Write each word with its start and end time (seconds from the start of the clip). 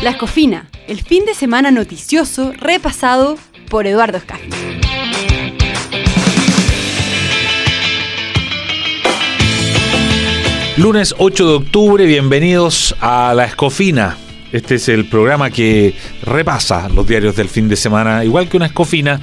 La 0.00 0.10
Escofina, 0.10 0.68
el 0.86 1.02
fin 1.02 1.24
de 1.24 1.34
semana 1.34 1.72
noticioso 1.72 2.52
repasado 2.52 3.36
por 3.68 3.88
Eduardo 3.88 4.18
Escafi. 4.18 4.48
Lunes 10.76 11.16
8 11.18 11.48
de 11.48 11.54
octubre, 11.54 12.06
bienvenidos 12.06 12.94
a 13.00 13.34
La 13.34 13.46
Escofina. 13.46 14.16
Este 14.52 14.76
es 14.76 14.88
el 14.88 15.06
programa 15.06 15.50
que 15.50 15.96
repasa 16.22 16.88
los 16.88 17.04
diarios 17.08 17.34
del 17.34 17.48
fin 17.48 17.68
de 17.68 17.74
semana, 17.74 18.24
igual 18.24 18.48
que 18.48 18.56
una 18.56 18.66
escofina, 18.66 19.20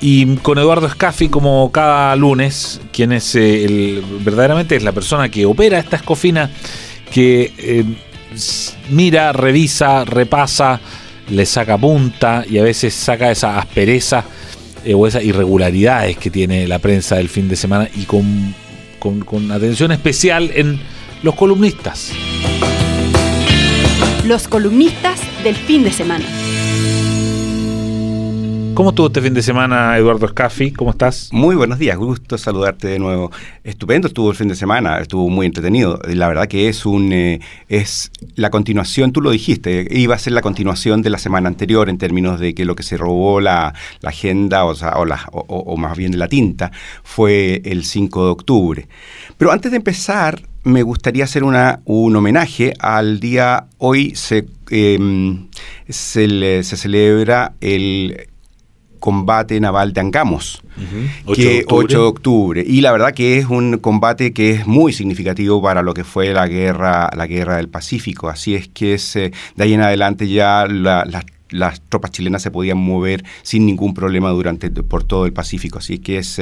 y 0.00 0.36
con 0.36 0.56
Eduardo 0.56 0.86
Escafi 0.86 1.28
como 1.28 1.70
cada 1.70 2.16
lunes, 2.16 2.80
quien 2.90 3.12
es 3.12 3.34
eh, 3.34 3.66
el, 3.66 4.02
verdaderamente 4.20 4.76
es 4.76 4.82
la 4.82 4.92
persona 4.92 5.28
que 5.28 5.44
opera 5.44 5.78
esta 5.78 5.96
escofina, 5.96 6.50
que 7.12 7.52
eh, 7.58 7.84
mira, 8.90 9.32
revisa, 9.32 10.04
repasa, 10.04 10.80
le 11.28 11.46
saca 11.46 11.78
punta 11.78 12.44
y 12.48 12.58
a 12.58 12.62
veces 12.62 12.94
saca 12.94 13.30
esa 13.30 13.58
aspereza 13.58 14.24
eh, 14.84 14.94
o 14.94 15.06
esas 15.06 15.24
irregularidades 15.24 16.16
que 16.16 16.30
tiene 16.30 16.68
la 16.68 16.78
prensa 16.78 17.16
del 17.16 17.28
fin 17.28 17.48
de 17.48 17.56
semana 17.56 17.88
y 17.94 18.04
con 18.04 18.54
con, 19.24 19.52
atención 19.52 19.92
especial 19.92 20.50
en 20.54 20.80
los 21.22 21.34
columnistas. 21.34 22.12
Los 24.24 24.48
columnistas 24.48 25.20
del 25.44 25.54
fin 25.54 25.84
de 25.84 25.92
semana. 25.92 26.24
¿Cómo 28.76 28.90
estuvo 28.90 29.06
este 29.06 29.22
fin 29.22 29.32
de 29.32 29.40
semana, 29.40 29.96
Eduardo 29.96 30.28
Scaffi? 30.28 30.70
¿Cómo 30.70 30.90
estás? 30.90 31.30
Muy 31.32 31.56
buenos 31.56 31.78
días, 31.78 31.96
gusto 31.96 32.36
saludarte 32.36 32.88
de 32.88 32.98
nuevo. 32.98 33.32
Estupendo 33.64 34.06
estuvo 34.06 34.30
el 34.30 34.36
fin 34.36 34.48
de 34.48 34.54
semana, 34.54 34.98
estuvo 34.98 35.30
muy 35.30 35.46
entretenido. 35.46 35.98
La 36.06 36.28
verdad 36.28 36.46
que 36.46 36.68
es 36.68 36.84
un 36.84 37.10
eh, 37.10 37.40
es 37.70 38.10
la 38.34 38.50
continuación, 38.50 39.12
tú 39.12 39.22
lo 39.22 39.30
dijiste, 39.30 39.88
iba 39.90 40.14
a 40.14 40.18
ser 40.18 40.34
la 40.34 40.42
continuación 40.42 41.00
de 41.00 41.08
la 41.08 41.16
semana 41.16 41.48
anterior 41.48 41.88
en 41.88 41.96
términos 41.96 42.38
de 42.38 42.54
que 42.54 42.66
lo 42.66 42.76
que 42.76 42.82
se 42.82 42.98
robó 42.98 43.40
la, 43.40 43.72
agenda 44.04 44.66
o, 44.66 44.74
o, 44.74 45.76
más 45.78 45.96
bien 45.96 46.18
la 46.18 46.28
tinta 46.28 46.70
fue 47.02 47.62
el 47.64 47.82
5 47.82 48.26
de 48.26 48.30
octubre. 48.30 48.88
Pero 49.38 49.52
antes 49.52 49.70
de 49.70 49.78
empezar, 49.78 50.42
me 50.64 50.82
gustaría 50.82 51.24
hacer 51.24 51.44
una, 51.44 51.80
un 51.86 52.14
homenaje 52.14 52.74
al 52.78 53.20
día 53.20 53.68
hoy 53.78 54.14
se, 54.16 54.44
em, 54.68 55.48
se, 55.88 56.62
se 56.62 56.76
celebra 56.76 57.54
el 57.62 58.28
combate 59.06 59.60
naval 59.60 59.92
de 59.92 60.00
Angamos, 60.00 60.64
que 61.32 61.64
8 61.68 61.96
de 61.96 62.04
octubre. 62.04 62.64
Y 62.66 62.80
la 62.80 62.90
verdad 62.90 63.14
que 63.14 63.38
es 63.38 63.46
un 63.46 63.78
combate 63.78 64.32
que 64.32 64.50
es 64.50 64.66
muy 64.66 64.92
significativo 64.92 65.62
para 65.62 65.82
lo 65.82 65.94
que 65.94 66.02
fue 66.02 66.32
la 66.32 66.48
guerra, 66.48 67.08
la 67.16 67.28
guerra 67.28 67.58
del 67.58 67.68
Pacífico. 67.68 68.28
Así 68.28 68.56
es 68.56 68.66
que 68.66 68.96
de 68.96 69.62
ahí 69.62 69.74
en 69.74 69.82
adelante 69.82 70.26
ya 70.26 70.66
las 70.66 71.24
las 71.50 71.80
tropas 71.80 72.10
chilenas 72.10 72.42
se 72.42 72.50
podían 72.50 72.78
mover 72.78 73.24
sin 73.42 73.66
ningún 73.66 73.94
problema 73.94 74.30
durante 74.30 74.70
por 74.70 75.04
todo 75.04 75.26
el 75.26 75.32
Pacífico. 75.32 75.78
Así 75.78 75.98
que 75.98 76.18
es 76.18 76.40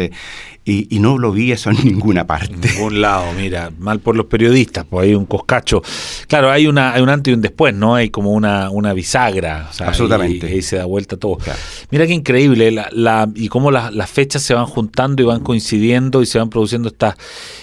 y, 0.67 0.99
no 0.99 1.19
lo 1.19 1.33
vi 1.33 1.53
eso 1.53 1.71
en 1.71 1.77
ninguna 1.85 2.27
parte. 2.27 2.55
En 2.55 2.61
ningún 2.61 3.01
lado, 3.01 3.33
mira, 3.37 3.71
mal 3.79 4.01
por 4.01 4.17
los 4.17 4.27
periodistas, 4.27 4.87
pues 4.89 5.07
hay 5.07 5.15
un 5.15 5.27
coscacho. 5.27 5.83
Claro, 6.27 6.51
hay 6.51 6.67
una 6.67 6.95
hay 6.95 7.03
un 7.03 7.09
antes 7.11 7.31
y 7.31 7.35
un 7.35 7.43
después, 7.43 7.75
¿no? 7.75 7.95
Hay 7.95 8.11
como 8.11 8.33
una, 8.33 8.71
una 8.71 8.93
bisagra. 8.93 9.71
Absolutamente. 9.81 10.55
Y, 10.55 10.63
se 10.63 10.77
da 10.77 10.87
vuelta 10.87 11.17
todo. 11.17 11.39
Mira 11.91 12.07
qué 12.07 12.15
increíble 12.15 12.71
la, 12.71 12.89
la 12.93 13.29
y 13.35 13.49
cómo 13.49 13.71
las 13.71 14.11
fechas 14.11 14.43
se 14.43 14.55
van 14.55 14.67
juntando 14.67 15.23
y 15.23 15.27
van 15.27 15.41
coincidiendo 15.41 16.23
y 16.23 16.27
se 16.27 16.39
van 16.39 16.49
produciendo 16.49 16.89
estas 16.89 17.17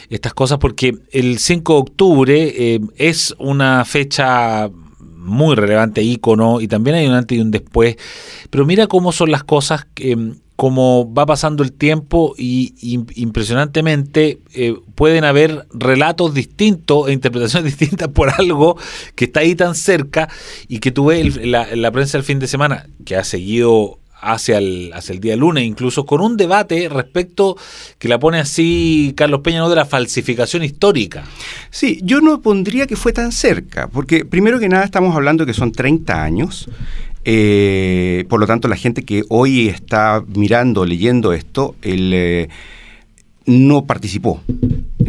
estas 0.10 0.34
cosas 0.34 0.60
porque 0.60 0.98
el 1.12 1.40
5 1.40 1.74
de 1.74 1.80
octubre 1.80 2.54
eh, 2.56 2.80
es 2.98 3.34
una 3.40 3.86
fecha 3.86 4.70
muy 5.22 5.56
relevante, 5.56 6.02
ícono, 6.02 6.62
y 6.62 6.68
también 6.68 6.96
hay 6.96 7.08
un 7.08 7.14
antes 7.14 7.38
y 7.38 7.42
un 7.42 7.52
después. 7.52 7.96
Pero 8.50 8.66
mira 8.66 8.88
cómo 8.88 9.12
son 9.12 9.32
las 9.32 9.44
cosas, 9.44 9.88
eh, 9.98 10.34
cómo 10.56 11.12
va 11.12 11.26
pasando 11.26 11.64
el 11.64 11.72
tiempo 11.72 12.36
y, 12.38 12.74
impresionantemente 13.16 14.40
eh, 14.54 14.76
pueden 14.96 15.24
haber 15.24 15.66
relatos 15.74 16.34
distintos 16.34 17.08
e 17.08 17.14
interpretaciones 17.14 17.78
distintas 17.80 18.10
por 18.10 18.30
algo 18.30 18.78
que 19.16 19.26
está 19.26 19.40
ahí 19.40 19.56
tan 19.56 19.76
cerca 19.76 20.30
y 20.68 20.80
que 20.80 20.92
tuve 20.92 21.24
la, 21.46 21.76
la 21.76 21.92
prensa 21.92 22.18
el 22.18 22.24
fin 22.24 22.40
de 22.40 22.48
semana, 22.48 22.88
que 23.06 23.16
ha 23.16 23.24
seguido 23.24 24.01
hacia 24.22 24.60
el, 24.60 24.92
hacia 24.94 25.14
el 25.14 25.20
día 25.20 25.36
lunes, 25.36 25.64
incluso 25.64 26.06
con 26.06 26.22
un 26.22 26.38
debate 26.38 26.88
respecto 26.90 27.58
que 27.98 28.08
la 28.08 28.20
pone 28.20 28.40
así 28.40 29.14
Carlos 29.18 29.42
Peña, 29.42 29.60
¿no? 29.60 29.70
de 29.70 29.76
la 29.76 29.86
falsificación 29.86 30.64
histórica. 30.64 31.24
Sí, 31.70 32.00
yo 32.04 32.22
no 32.22 32.42
pondría 32.42 32.88
que 32.88 32.96
fue 32.96 33.14
tan 33.14 33.32
cerca, 33.32 33.88
porque 33.88 34.24
primero 34.24 34.60
que 34.60 34.70
nada 34.70 34.86
estamos 34.86 35.16
hablando 35.16 35.46
que 35.46 35.54
son 35.54 35.72
30 35.72 36.24
años. 36.24 36.70
Eh, 37.24 38.26
por 38.30 38.40
lo 38.40 38.48
tanto, 38.48 38.68
la 38.68 38.76
gente 38.76 39.04
que 39.04 39.24
hoy 39.30 39.68
está 39.68 40.24
mirando, 40.28 40.86
leyendo 40.86 41.34
esto, 41.34 41.76
el, 41.82 42.12
eh, 42.14 42.50
no 43.52 43.86
participó 43.86 44.42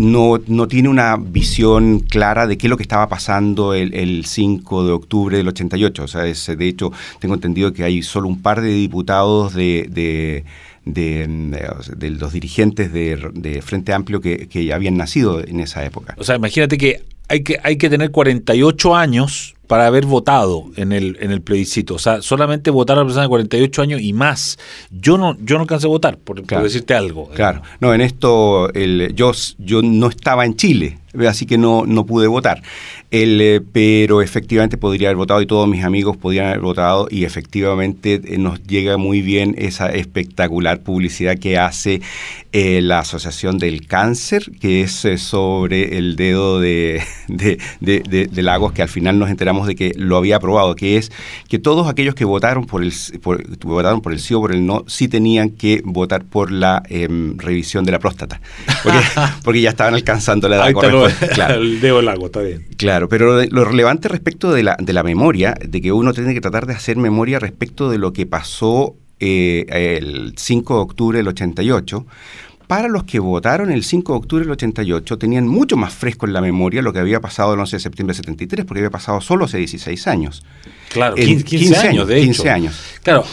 no, 0.02 0.40
no 0.46 0.68
tiene 0.68 0.88
una 0.88 1.16
visión 1.16 2.00
clara 2.00 2.46
de 2.46 2.58
qué 2.58 2.66
es 2.66 2.70
lo 2.70 2.76
que 2.76 2.82
estaba 2.82 3.08
pasando 3.08 3.74
el, 3.74 3.94
el 3.94 4.24
5 4.24 4.84
de 4.84 4.92
octubre 4.92 5.36
del 5.36 5.48
88. 5.48 6.02
O 6.02 6.08
sea, 6.08 6.22
de 6.22 6.68
hecho, 6.68 6.92
tengo 7.20 7.34
entendido 7.34 7.72
que 7.72 7.84
hay 7.84 8.02
solo 8.02 8.28
un 8.28 8.42
par 8.42 8.60
de 8.60 8.68
diputados 8.68 9.54
de, 9.54 9.86
de 9.90 10.44
de, 10.84 12.10
los 12.18 12.32
dirigentes 12.32 12.92
de, 12.92 13.62
Frente 13.62 13.92
Amplio 13.92 14.20
que, 14.20 14.48
que, 14.48 14.72
habían 14.72 14.96
nacido 14.96 15.40
en 15.40 15.60
esa 15.60 15.84
época. 15.84 16.16
O 16.18 16.24
sea, 16.24 16.34
imagínate 16.34 16.76
que 16.76 17.02
hay 17.28 17.44
que, 17.44 17.60
hay 17.62 17.76
que 17.76 17.88
tener 17.88 18.10
48 18.10 18.96
años 18.96 19.54
para 19.72 19.86
haber 19.86 20.04
votado 20.04 20.66
en 20.76 20.92
el, 20.92 21.16
en 21.18 21.30
el 21.30 21.40
plebiscito. 21.40 21.94
O 21.94 21.98
sea, 21.98 22.20
solamente 22.20 22.70
votar 22.70 22.98
a 22.98 23.00
la 23.00 23.06
persona 23.06 23.22
de 23.22 23.30
48 23.30 23.80
años 23.80 24.02
y 24.02 24.12
más. 24.12 24.58
Yo 24.90 25.16
no, 25.16 25.34
yo 25.42 25.56
no 25.56 25.62
alcancé 25.62 25.86
a 25.86 25.88
votar, 25.88 26.18
por, 26.18 26.44
decirte 26.44 26.92
algo. 26.92 27.30
Claro. 27.30 27.62
No, 27.80 27.94
en 27.94 28.02
esto, 28.02 28.70
el, 28.74 29.14
yo, 29.14 29.32
yo 29.56 29.80
no 29.80 30.08
estaba 30.08 30.44
en 30.44 30.56
Chile 30.56 30.98
así 31.28 31.46
que 31.46 31.58
no, 31.58 31.84
no 31.86 32.06
pude 32.06 32.26
votar. 32.26 32.62
El, 33.10 33.40
eh, 33.40 33.60
pero 33.60 34.22
efectivamente 34.22 34.78
podría 34.78 35.08
haber 35.08 35.16
votado 35.16 35.42
y 35.42 35.46
todos 35.46 35.68
mis 35.68 35.84
amigos 35.84 36.16
podrían 36.16 36.46
haber 36.46 36.60
votado 36.60 37.08
y 37.10 37.24
efectivamente 37.24 38.20
eh, 38.24 38.38
nos 38.38 38.62
llega 38.62 38.96
muy 38.96 39.20
bien 39.20 39.54
esa 39.58 39.90
espectacular 39.90 40.80
publicidad 40.80 41.38
que 41.38 41.58
hace 41.58 42.00
eh, 42.52 42.80
la 42.80 43.00
Asociación 43.00 43.58
del 43.58 43.86
Cáncer, 43.86 44.50
que 44.60 44.82
es 44.82 45.06
sobre 45.16 45.98
el 45.98 46.16
dedo 46.16 46.60
de, 46.60 47.02
de, 47.28 48.42
Lagos, 48.42 48.72
que 48.72 48.82
al 48.82 48.88
final 48.88 49.18
nos 49.18 49.30
enteramos 49.30 49.66
de 49.66 49.74
que 49.74 49.92
lo 49.96 50.16
había 50.16 50.36
aprobado, 50.36 50.74
que 50.74 50.96
es 50.96 51.12
que 51.48 51.58
todos 51.58 51.88
aquellos 51.88 52.14
que 52.14 52.24
votaron 52.24 52.64
por 52.64 52.82
el, 52.82 52.92
votaron 53.62 54.00
por 54.00 54.12
el 54.12 54.20
sí 54.20 54.34
o 54.34 54.40
por 54.40 54.52
el 54.52 54.64
no, 54.64 54.84
sí 54.86 55.08
tenían 55.08 55.50
que 55.50 55.82
votar 55.84 56.24
por 56.24 56.50
la 56.50 56.82
em, 56.88 57.36
revisión 57.38 57.84
de 57.84 57.92
la 57.92 57.98
próstata, 57.98 58.40
porque, 58.82 58.98
porque 59.44 59.60
ya 59.60 59.70
estaban 59.70 59.94
alcanzando 59.94 60.48
la 60.48 60.56
edad 60.56 60.72
correcta 60.72 61.01
claro. 61.34 61.54
el 61.62 61.80
dedo 61.80 61.96
del 61.98 62.08
agua, 62.08 62.26
está 62.26 62.40
bien. 62.40 62.66
Claro, 62.76 63.08
pero 63.08 63.44
lo, 63.44 63.64
relevante 63.64 64.08
respecto 64.08 64.52
de 64.52 64.62
la, 64.62 64.76
de 64.78 64.92
la 64.92 65.02
memoria, 65.02 65.54
de 65.60 65.80
que 65.80 65.92
uno 65.92 66.12
tiene 66.12 66.34
que 66.34 66.40
tratar 66.40 66.66
de 66.66 66.74
hacer 66.74 66.96
memoria 66.96 67.38
respecto 67.38 67.90
de 67.90 67.98
lo 67.98 68.12
que 68.12 68.26
pasó 68.26 68.96
eh, 69.20 69.66
el 69.68 70.34
5 70.36 70.74
de 70.74 70.80
octubre 70.80 71.18
del 71.18 71.28
88, 71.28 72.06
para 72.66 72.88
los 72.88 73.04
que 73.04 73.18
votaron 73.18 73.70
el 73.70 73.84
5 73.84 74.12
de 74.12 74.18
octubre 74.18 74.44
del 74.44 74.52
88 74.52 75.18
tenían 75.18 75.46
mucho 75.46 75.76
más 75.76 75.92
fresco 75.92 76.26
en 76.26 76.32
la 76.32 76.40
memoria 76.40 76.80
lo 76.80 76.92
que 76.92 77.00
había 77.00 77.20
pasado 77.20 77.54
el 77.54 77.60
11 77.60 77.76
de 77.76 77.80
septiembre 77.80 78.14
del 78.14 78.24
73, 78.24 78.64
porque 78.64 78.80
había 78.80 78.90
pasado 78.90 79.20
solo 79.20 79.44
hace 79.44 79.58
16 79.58 80.06
años. 80.06 80.42
Claro, 80.88 81.14
15, 81.14 81.76
años, 81.76 82.08
de 82.08 82.20
15 82.20 82.50
años. 82.50 82.80
Claro, 83.02 83.24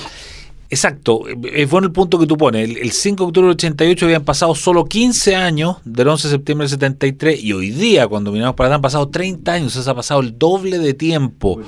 Exacto, 0.72 1.24
es 1.28 1.68
bueno 1.68 1.88
el 1.88 1.94
punto 1.94 2.20
que 2.20 2.28
tú 2.28 2.38
pones. 2.38 2.70
El, 2.70 2.92
5 2.92 3.24
de 3.24 3.28
octubre 3.28 3.48
del 3.48 3.56
88 3.56 4.06
habían 4.06 4.24
pasado 4.24 4.54
solo 4.54 4.86
15 4.86 5.36
años 5.36 5.78
del 5.84 6.08
11 6.08 6.28
de 6.28 6.32
septiembre 6.32 6.66
del 6.66 6.70
73 6.70 7.44
y 7.44 7.54
hoy 7.54 7.72
día, 7.72 8.08
cuando 8.08 8.32
miramos 8.32 8.56
para 8.56 8.68
atrás, 8.68 8.76
han 8.76 8.82
pasado 8.84 9.10
30 9.10 9.52
años, 9.52 9.74
se 9.74 9.90
ha 9.90 9.96
pasado 9.96 10.20
el 10.22 10.38
doble 10.38 10.78
de 10.78 10.94
tiempo. 10.94 11.60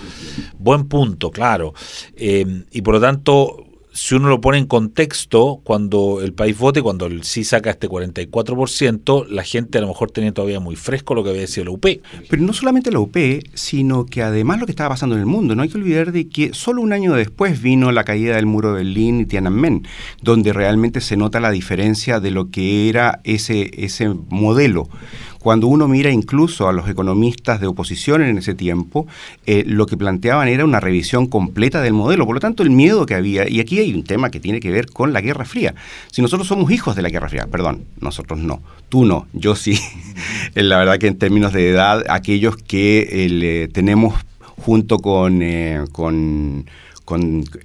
Buen 0.59 0.87
punto, 0.87 1.31
claro. 1.31 1.73
Eh, 2.15 2.65
y 2.71 2.81
por 2.83 2.93
lo 2.93 3.01
tanto, 3.01 3.70
si 3.93 4.15
uno 4.15 4.29
lo 4.29 4.39
pone 4.39 4.57
en 4.57 4.65
contexto, 4.65 5.59
cuando 5.63 6.21
el 6.21 6.33
país 6.33 6.57
vote, 6.57 6.81
cuando 6.81 7.07
el 7.07 7.23
sí 7.23 7.43
saca 7.43 7.71
este 7.71 7.89
44%, 7.89 9.27
la 9.27 9.43
gente 9.43 9.77
a 9.77 9.81
lo 9.81 9.87
mejor 9.87 10.11
tenía 10.11 10.33
todavía 10.33 10.59
muy 10.59 10.75
fresco 10.75 11.13
lo 11.13 11.23
que 11.23 11.31
había 11.31 11.47
sido 11.47 11.65
la 11.65 11.71
UP. 11.71 11.85
Pero 12.29 12.41
no 12.41 12.53
solamente 12.53 12.91
la 12.91 12.99
UP, 12.99 13.17
sino 13.53 14.05
que 14.05 14.21
además 14.21 14.59
lo 14.59 14.65
que 14.65 14.71
estaba 14.71 14.89
pasando 14.89 15.15
en 15.15 15.21
el 15.21 15.27
mundo. 15.27 15.55
No 15.55 15.63
hay 15.63 15.69
que 15.69 15.77
olvidar 15.77 16.11
de 16.11 16.29
que 16.29 16.53
solo 16.53 16.81
un 16.81 16.93
año 16.93 17.13
después 17.13 17.61
vino 17.61 17.91
la 17.91 18.03
caída 18.03 18.35
del 18.35 18.45
muro 18.45 18.69
de 18.69 18.83
Berlín 18.83 19.21
y 19.21 19.25
Tiananmen, 19.25 19.85
donde 20.21 20.53
realmente 20.53 21.01
se 21.01 21.17
nota 21.17 21.39
la 21.39 21.51
diferencia 21.51 22.19
de 22.19 22.31
lo 22.31 22.49
que 22.49 22.87
era 22.87 23.19
ese, 23.23 23.71
ese 23.83 24.09
modelo. 24.29 24.87
Cuando 25.41 25.67
uno 25.67 25.87
mira 25.87 26.11
incluso 26.11 26.67
a 26.67 26.73
los 26.73 26.87
economistas 26.87 27.59
de 27.59 27.67
oposición 27.67 28.21
en 28.21 28.37
ese 28.37 28.53
tiempo, 28.53 29.07
eh, 29.45 29.63
lo 29.65 29.85
que 29.87 29.97
planteaban 29.97 30.47
era 30.47 30.63
una 30.63 30.79
revisión 30.79 31.27
completa 31.27 31.81
del 31.81 31.93
modelo. 31.93 32.25
Por 32.25 32.35
lo 32.35 32.39
tanto, 32.39 32.63
el 32.63 32.69
miedo 32.69 33.05
que 33.05 33.15
había, 33.15 33.49
y 33.49 33.59
aquí 33.59 33.79
hay 33.79 33.93
un 33.93 34.03
tema 34.03 34.29
que 34.29 34.39
tiene 34.39 34.59
que 34.59 34.71
ver 34.71 34.87
con 34.91 35.13
la 35.13 35.21
Guerra 35.21 35.45
Fría. 35.45 35.73
Si 36.11 36.21
nosotros 36.21 36.47
somos 36.47 36.71
hijos 36.71 36.95
de 36.95 37.01
la 37.01 37.09
Guerra 37.09 37.29
Fría, 37.29 37.47
perdón, 37.47 37.85
nosotros 37.99 38.39
no, 38.39 38.61
tú 38.89 39.05
no, 39.05 39.27
yo 39.33 39.55
sí. 39.55 39.79
la 40.53 40.77
verdad 40.77 40.99
que 40.99 41.07
en 41.07 41.17
términos 41.17 41.53
de 41.53 41.69
edad, 41.69 42.03
aquellos 42.09 42.55
que 42.57 43.07
eh, 43.09 43.67
tenemos 43.69 44.13
junto 44.61 44.99
con, 44.99 45.41
eh, 45.41 45.83
con, 45.91 46.65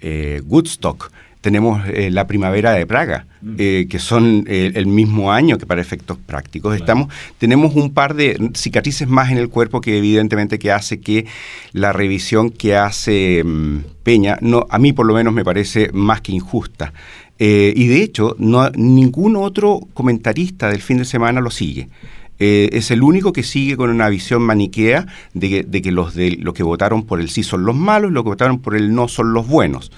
eh, 0.01 0.43
Woodstock 0.47 1.13
tenemos 1.47 1.81
eh, 1.87 2.11
la 2.11 2.27
primavera 2.27 2.73
de 2.73 2.89
Praga, 2.89 3.29
mm. 3.41 3.55
eh, 3.57 3.87
que 3.89 4.01
son 4.01 4.45
eh, 4.49 4.73
el 4.75 4.87
mismo 4.87 5.31
año 5.31 5.59
que 5.59 5.65
para 5.65 5.81
efectos 5.81 6.19
prácticos. 6.19 6.75
Estamos, 6.75 7.07
tenemos 7.39 7.77
un 7.77 7.95
par 7.95 8.17
de 8.17 8.51
cicatrices 8.55 9.07
más 9.07 9.31
en 9.31 9.39
el 9.39 9.49
cuerpo 9.49 9.81
que 9.81 9.97
evidentemente 9.97 10.59
que 10.59 10.73
hace 10.73 10.99
que 10.99 11.25
la 11.73 11.93
revisión 11.93 12.51
que 12.51 12.75
hace 12.75 13.45
mm, 13.45 13.79
Peña, 14.03 14.39
no, 14.41 14.67
a 14.71 14.81
mí 14.81 14.93
por 14.93 15.07
lo 15.07 15.15
menos 15.15 15.33
me 15.33 15.45
parece 15.45 15.91
más 15.93 16.21
que 16.21 16.33
injusta. 16.33 16.93
y 17.39 17.87
de 17.87 18.03
hecho, 18.03 18.35
no, 18.41 18.69
ningún 18.71 19.37
otro 19.37 19.79
comentarista 19.95 20.69
del 20.69 20.81
fin 20.81 20.99
de 20.99 21.05
semana 21.05 21.41
lo 21.41 21.53
sigue. 21.53 21.89
es 22.39 22.91
el 22.91 23.05
único 23.05 23.33
que 23.33 23.45
sigue 23.45 23.77
con 23.77 23.91
una 23.91 24.09
visión 24.09 24.43
maniquea 24.43 25.07
de 25.33 25.49
que, 25.49 25.63
de 25.63 25.81
que 25.81 25.93
los, 25.93 26.15
de, 26.15 26.39
los 26.41 26.55
que 26.55 26.65
votaron 26.65 27.05
por 27.05 27.21
el 27.21 27.29
sí 27.29 27.45
son 27.45 27.65
los 27.65 27.77
malos 27.77 28.11
y 28.11 28.15
los 28.15 28.25
que 28.25 28.31
votaron 28.31 28.59
por 28.59 28.75
el 28.75 28.93
no 28.93 29.07
son 29.07 29.33
los 29.33 29.47
buenos. 29.47 29.93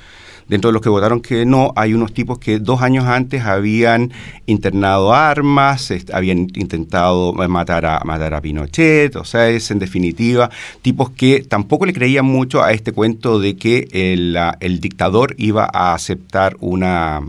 Dentro 0.48 0.68
de 0.68 0.72
los 0.72 0.82
que 0.82 0.88
votaron 0.88 1.20
que 1.20 1.44
no, 1.44 1.72
hay 1.76 1.92
unos 1.92 2.14
tipos 2.14 2.38
que 2.38 2.58
dos 2.58 2.80
años 2.80 3.04
antes 3.04 3.44
habían 3.44 4.12
internado 4.46 5.12
armas, 5.12 5.92
habían 6.12 6.38
intentado 6.54 7.34
matar 7.34 7.84
a, 7.84 8.00
matar 8.04 8.32
a 8.32 8.40
Pinochet, 8.40 9.14
o 9.16 9.24
sea, 9.24 9.48
es 9.48 9.70
en 9.70 9.78
definitiva 9.78 10.50
tipos 10.80 11.10
que 11.10 11.40
tampoco 11.42 11.84
le 11.84 11.92
creían 11.92 12.24
mucho 12.24 12.62
a 12.62 12.72
este 12.72 12.92
cuento 12.92 13.38
de 13.38 13.56
que 13.56 13.88
el, 13.92 14.80
dictador 14.80 15.34
iba 15.36 15.68
a 15.70 15.92
aceptar 15.92 16.56
una, 16.60 17.20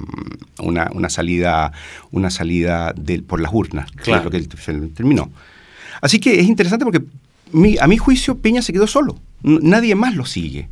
una, 0.59 1.09
salida, 1.09 1.73
una 2.11 2.29
salida 2.29 2.93
por 3.27 3.41
las 3.41 3.53
urnas, 3.53 3.91
claro. 3.91 4.29
que 4.29 4.37
es 4.37 4.47
lo 4.67 4.81
que 4.81 4.87
terminó. 4.93 5.29
Así 6.01 6.19
que 6.19 6.39
es 6.39 6.47
interesante 6.47 6.85
porque 6.85 7.03
a 7.81 7.87
mi 7.87 7.97
juicio 7.97 8.37
Peña 8.37 8.61
se 8.61 8.71
quedó 8.71 8.87
solo, 8.87 9.19
nadie 9.43 9.95
más 9.95 10.15
lo 10.15 10.25
sigue. 10.25 10.69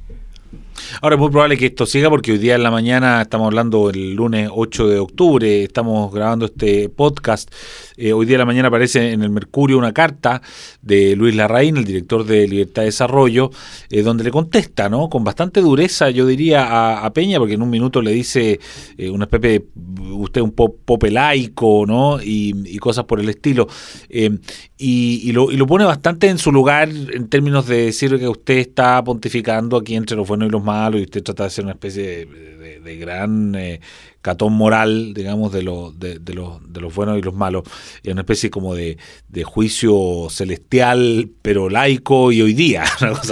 Ahora 1.02 1.16
es 1.16 1.20
muy 1.20 1.30
probable 1.30 1.58
que 1.58 1.68
esto 1.68 1.86
siga 1.86 2.10
porque 2.10 2.32
hoy 2.32 2.38
día 2.38 2.56
en 2.56 2.64
la 2.64 2.72
mañana 2.72 3.22
estamos 3.22 3.48
hablando 3.48 3.90
el 3.90 4.14
lunes 4.14 4.50
8 4.52 4.88
de 4.88 5.00
octubre, 5.00 5.64
estamos 5.64 6.14
grabando 6.14 6.46
este 6.46 6.90
podcast. 6.90 7.52
Eh, 7.98 8.14
hoy 8.14 8.26
día 8.26 8.36
en 8.36 8.40
la 8.40 8.46
mañana 8.46 8.68
aparece 8.68 9.12
en 9.12 9.24
el 9.24 9.30
Mercurio 9.30 9.78
una 9.78 9.92
carta 9.92 10.42
de 10.82 11.16
Luis 11.16 11.36
Larraín, 11.36 11.78
el 11.78 11.86
director 11.86 12.26
de 12.26 12.48
Libertad 12.48 12.84
de 12.84 12.88
Desarrollo, 12.88 13.52
eh, 13.90 14.04
donde 14.04 14.24
le 14.24 14.32
contesta, 14.32 14.88
¿no? 14.88 15.10
Con 15.10 15.24
bastante 15.24 15.62
dureza, 15.62 16.10
yo 16.10 16.26
diría, 16.26 17.04
a, 17.04 17.14
Peña, 17.14 17.40
porque 17.40 17.56
en 17.56 17.62
un 17.62 17.70
minuto 17.70 18.02
le 18.02 18.12
dice 18.12 18.60
eh, 18.98 19.10
una 19.10 19.26
especie 19.26 19.64
de 19.74 20.12
usted 20.12 20.42
un 20.42 20.52
pop, 20.52 21.04
laico, 21.04 21.86
¿no? 21.88 22.20
Y, 22.22 22.78
cosas 22.78 23.06
por 23.06 23.20
el 23.20 23.28
estilo. 23.28 23.68
Y, 24.78 25.32
lo, 25.32 25.52
y 25.52 25.58
lo 25.58 25.66
pone 25.66 25.84
bastante 25.84 26.30
en 26.30 26.38
su 26.38 26.52
lugar 26.52 26.90
en 26.90 27.28
términos 27.28 27.66
de 27.66 27.86
decir 27.86 28.20
que 28.20 28.28
usted 28.28 28.58
está 28.60 29.04
pontificando 29.04 29.78
aquí 29.78 29.96
entre 29.96 30.16
los 30.16 30.28
buenos 30.28 30.48
y 30.48 30.52
los 30.52 30.64
malo 30.68 31.00
y 31.00 31.04
usted 31.04 31.24
trata 31.24 31.44
de 31.44 31.48
hacer 31.48 31.64
una 31.64 31.74
especie 31.74 32.26
de, 32.26 32.98
gran 32.98 33.56
eh, 33.56 33.80
catón 34.22 34.54
moral, 34.54 35.14
digamos, 35.14 35.54
de, 35.54 35.64
lo, 35.64 35.92
de, 35.92 36.20
los, 36.34 36.74
de 36.74 36.82
los 36.82 36.94
buenos 36.94 37.18
y 37.18 37.22
los 37.22 37.34
malos, 37.34 37.64
y 38.04 38.12
una 38.12 38.22
especie 38.22 38.50
como 38.50 38.76
de, 38.76 38.98
juicio 39.46 40.28
celestial, 40.30 41.30
pero 41.42 41.70
laico 41.70 42.32
y 42.32 42.42
hoy 42.42 42.54
día, 42.54 42.84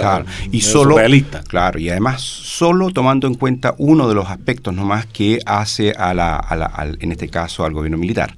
y 0.52 0.60
solo 0.62 0.96
realista. 0.96 1.42
Claro, 1.42 1.78
y 1.78 1.90
además 1.90 2.22
solo 2.22 2.90
tomando 2.90 3.26
en 3.26 3.34
cuenta 3.34 3.74
uno 3.78 4.08
de 4.08 4.14
los 4.14 4.28
aspectos 4.28 4.72
nomás 4.74 5.06
que 5.06 5.40
hace 5.44 5.92
a 5.92 6.14
la, 6.14 6.36
a 6.36 6.56
la 6.56 6.96
en 6.98 7.12
este 7.12 7.28
caso 7.28 7.64
al 7.64 7.74
gobierno 7.74 7.98
militar. 7.98 8.36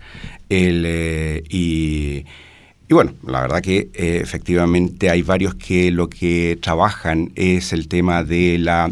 El, 0.49 0.85
eh, 0.87 1.45
y 1.51 2.25
y 2.89 2.95
bueno, 2.95 3.13
la 3.27 3.43
verdad 3.43 3.61
que 3.61 3.91
eh, 3.93 4.21
efectivamente 4.23 5.11
hay 5.11 5.23
varios 5.23 5.55
que 5.55 5.91
lo 5.91 6.09
que 6.09 6.59
trabajan 6.61 7.33
es 7.35 7.75
el 7.75 7.87
tema 7.87 8.25
de 8.25 8.59
la 8.59 8.91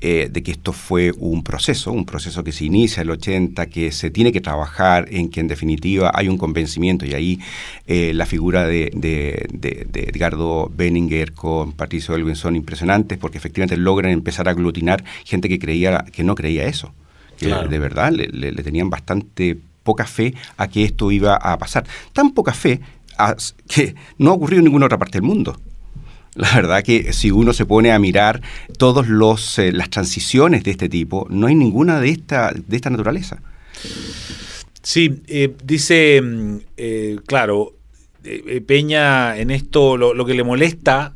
eh, 0.00 0.28
de 0.30 0.42
que 0.42 0.52
esto 0.52 0.72
fue 0.72 1.12
un 1.18 1.42
proceso, 1.42 1.90
un 1.90 2.04
proceso 2.04 2.44
que 2.44 2.52
se 2.52 2.64
inicia 2.64 3.00
en 3.00 3.08
el 3.08 3.12
80, 3.12 3.66
que 3.66 3.92
se 3.92 4.10
tiene 4.10 4.30
que 4.30 4.40
trabajar 4.40 5.06
en 5.10 5.30
que 5.30 5.40
en 5.40 5.48
definitiva 5.48 6.12
hay 6.14 6.28
un 6.28 6.38
convencimiento 6.38 7.06
y 7.06 7.14
ahí 7.14 7.40
eh, 7.86 8.12
la 8.14 8.26
figura 8.26 8.66
de, 8.66 8.90
de, 8.94 9.86
Edgardo 9.94 10.70
Benninger 10.74 11.32
con 11.32 11.72
Patricio 11.72 12.14
Elwin 12.14 12.36
son 12.36 12.56
impresionantes 12.56 13.18
porque 13.18 13.38
efectivamente 13.38 13.76
logran 13.76 14.12
empezar 14.12 14.48
a 14.48 14.52
aglutinar 14.52 15.02
gente 15.24 15.48
que 15.48 15.58
creía 15.58 16.04
que 16.12 16.24
no 16.24 16.34
creía 16.34 16.66
eso, 16.66 16.92
que 17.38 17.48
de 17.48 17.78
verdad 17.78 18.12
le 18.12 18.62
tenían 18.62 18.90
bastante 18.90 19.58
poca 19.86 20.04
fe 20.04 20.34
a 20.58 20.66
que 20.68 20.84
esto 20.84 21.10
iba 21.12 21.36
a 21.36 21.56
pasar. 21.56 21.86
Tan 22.12 22.32
poca 22.32 22.52
fe 22.52 22.80
que 23.68 23.94
no 24.18 24.30
ha 24.30 24.34
ocurrido 24.34 24.60
en 24.60 24.64
ninguna 24.64 24.86
otra 24.86 24.98
parte 24.98 25.18
del 25.18 25.26
mundo. 25.26 25.58
La 26.34 26.54
verdad 26.54 26.82
que 26.82 27.14
si 27.14 27.30
uno 27.30 27.54
se 27.54 27.64
pone 27.64 27.92
a 27.92 27.98
mirar 27.98 28.42
todas 28.78 29.06
eh, 29.58 29.72
las 29.72 29.88
transiciones 29.90 30.64
de 30.64 30.70
este 30.72 30.88
tipo, 30.88 31.26
no 31.30 31.46
hay 31.46 31.54
ninguna 31.54 31.98
de 31.98 32.10
esta, 32.10 32.52
de 32.52 32.76
esta 32.76 32.90
naturaleza. 32.90 33.40
Sí, 34.82 35.22
eh, 35.26 35.54
dice, 35.64 36.20
mm, 36.22 36.56
eh, 36.76 37.18
claro, 37.26 37.72
Peña 38.66 39.38
en 39.38 39.52
esto 39.52 39.96
lo, 39.96 40.26
que 40.26 40.34
le 40.34 40.42
molesta 40.42 41.14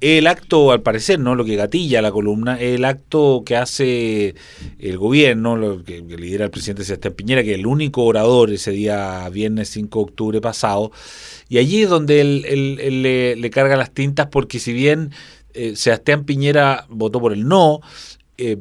el 0.00 0.26
acto, 0.26 0.70
al 0.70 0.82
parecer, 0.82 1.18
¿no? 1.18 1.34
Lo 1.34 1.44
que 1.44 1.56
gatilla 1.56 2.02
la 2.02 2.12
columna, 2.12 2.60
el 2.60 2.84
acto 2.84 3.42
que 3.44 3.56
hace 3.56 4.34
el 4.78 4.98
gobierno, 4.98 5.56
lo 5.56 5.82
que, 5.82 6.02
lidera 6.02 6.44
el 6.44 6.50
presidente 6.50 6.84
Sebastián 6.84 7.14
Piñera, 7.14 7.42
que 7.42 7.52
es 7.52 7.58
el 7.58 7.66
único 7.66 8.04
orador 8.04 8.50
ese 8.50 8.72
día, 8.72 9.28
viernes 9.30 9.70
5 9.70 9.98
de 9.98 10.02
octubre 10.02 10.40
pasado. 10.40 10.92
Y 11.48 11.58
allí 11.58 11.82
es 11.82 11.88
donde 11.88 12.20
él, 12.20 13.02
le, 13.40 13.50
carga 13.50 13.76
las 13.76 13.92
tintas, 13.92 14.26
porque 14.26 14.58
si 14.58 14.72
bien 14.72 15.10
eh, 15.54 15.74
Sebastián 15.76 16.24
Piñera 16.24 16.86
votó 16.88 17.20
por 17.20 17.32
el 17.32 17.48
no, 17.48 17.80
eh, 18.36 18.58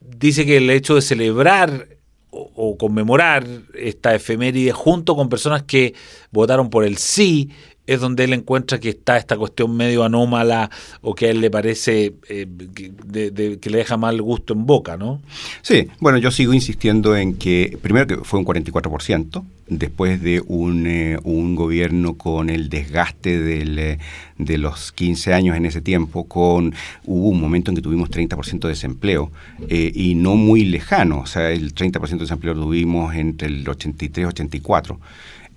dice 0.00 0.44
que 0.44 0.58
el 0.58 0.68
hecho 0.68 0.96
de 0.96 1.02
celebrar 1.02 1.88
o, 2.30 2.50
o, 2.56 2.76
conmemorar 2.76 3.46
esta 3.74 4.14
efeméride 4.14 4.72
junto 4.72 5.14
con 5.14 5.28
personas 5.28 5.62
que 5.62 5.94
votaron 6.32 6.68
por 6.68 6.84
el 6.84 6.98
sí 6.98 7.50
es 7.86 8.00
donde 8.00 8.24
él 8.24 8.32
encuentra 8.32 8.80
que 8.80 8.90
está 8.90 9.16
esta 9.16 9.36
cuestión 9.36 9.76
medio 9.76 10.04
anómala 10.04 10.70
o 11.02 11.14
que 11.14 11.26
a 11.26 11.30
él 11.30 11.40
le 11.40 11.50
parece 11.50 12.14
eh, 12.28 12.46
que, 12.74 13.70
le 13.70 13.78
deja 13.78 13.96
mal 13.96 14.20
gusto 14.22 14.54
en 14.54 14.64
boca, 14.64 14.96
¿no? 14.96 15.20
Sí, 15.62 15.88
bueno, 16.00 16.18
yo 16.18 16.30
sigo 16.30 16.54
insistiendo 16.54 17.16
en 17.16 17.34
que, 17.34 17.78
primero 17.82 18.06
que 18.06 18.16
fue 18.16 18.38
un 18.38 18.46
44%, 18.46 19.44
después 19.66 20.22
de 20.22 20.42
un, 20.46 20.86
eh, 20.86 21.18
un 21.24 21.54
gobierno 21.54 22.14
con 22.14 22.48
el 22.48 22.68
desgaste 22.68 23.34
eh, 23.34 23.98
de 24.38 24.58
los 24.58 24.92
15 24.92 25.34
años 25.34 25.56
en 25.56 25.66
ese 25.66 25.82
tiempo, 25.82 26.24
con 26.24 26.74
hubo 27.04 27.28
un 27.28 27.40
momento 27.40 27.70
en 27.70 27.76
que 27.76 27.82
tuvimos 27.82 28.10
30% 28.10 28.60
de 28.60 28.68
desempleo 28.68 29.30
y 29.68 30.14
no 30.14 30.36
muy 30.36 30.64
lejano, 30.64 31.20
o 31.20 31.26
sea, 31.26 31.50
el 31.50 31.74
30% 31.74 32.10
de 32.10 32.18
desempleo 32.18 32.54
lo 32.54 32.62
tuvimos 32.64 33.14
entre 33.14 33.48
el 33.48 33.68
83 33.68 34.22
y 34.22 34.26
84. 34.26 34.98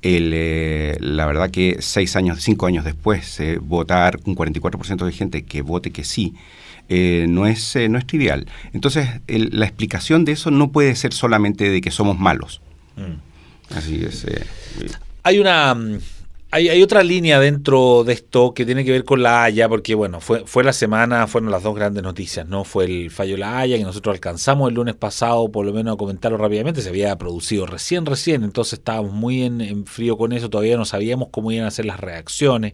El, 0.01 0.31
eh, 0.33 0.97
la 0.99 1.25
verdad 1.25 1.49
que 1.49 1.77
seis 1.79 2.15
años, 2.15 2.41
cinco 2.41 2.67
años 2.67 2.85
después, 2.85 3.39
eh, 3.39 3.57
votar 3.59 4.19
un 4.25 4.35
44% 4.35 5.05
de 5.05 5.11
gente 5.11 5.43
que 5.43 5.61
vote 5.61 5.91
que 5.91 6.03
sí, 6.03 6.33
eh, 6.89 7.25
no, 7.27 7.47
es, 7.47 7.75
no 7.89 7.97
es 7.97 8.05
trivial. 8.05 8.47
Entonces, 8.73 9.09
la 9.27 9.65
explicación 9.65 10.23
de 10.23 10.33
eso 10.33 10.51
no 10.51 10.71
puede 10.71 10.95
ser 10.95 11.13
solamente 11.13 11.69
de 11.69 11.81
que 11.81 11.91
somos 11.91 12.19
malos. 12.19 12.61
Mm. 12.95 13.75
Así 13.75 14.03
es. 14.03 14.25
Hay 15.23 15.39
una 15.39 15.75
mm, 16.51 16.55
hay, 16.55 16.81
otra 16.81 17.03
línea 17.03 17.39
dentro 17.39 18.03
de 18.03 18.13
esto 18.13 18.53
que 18.53 18.65
tiene 18.65 18.85
que 18.85 18.91
ver 18.91 19.03
con 19.03 19.21
la 19.21 19.43
Haya, 19.43 19.67
porque 19.67 19.95
bueno, 19.95 20.21
fue, 20.21 20.45
fue 20.45 20.63
la 20.63 20.73
semana, 20.73 21.27
fueron 21.27 21.51
las 21.51 21.63
dos 21.63 21.75
grandes 21.75 22.03
noticias, 22.03 22.47
¿no? 22.47 22.63
Fue 22.63 22.85
el 22.85 23.11
fallo 23.11 23.33
de 23.33 23.39
la 23.39 23.59
Haya, 23.59 23.77
que 23.77 23.83
nosotros 23.83 24.13
alcanzamos 24.13 24.69
el 24.69 24.75
lunes 24.75 24.95
pasado, 24.95 25.51
por 25.51 25.65
lo 25.65 25.73
menos 25.73 25.95
a 25.95 25.97
comentarlo 25.97 26.37
rápidamente, 26.37 26.81
se 26.81 26.89
había 26.89 27.15
producido 27.17 27.65
recién, 27.65 28.05
recién, 28.05 28.43
entonces 28.43 28.79
estábamos 28.79 29.13
muy 29.13 29.43
en, 29.43 29.85
frío 29.85 30.17
con 30.17 30.33
eso, 30.33 30.49
todavía 30.49 30.77
no 30.77 30.85
sabíamos 30.85 31.29
cómo 31.31 31.51
iban 31.51 31.67
a 31.67 31.71
ser 31.71 31.85
las 31.85 31.99
reacciones. 31.99 32.73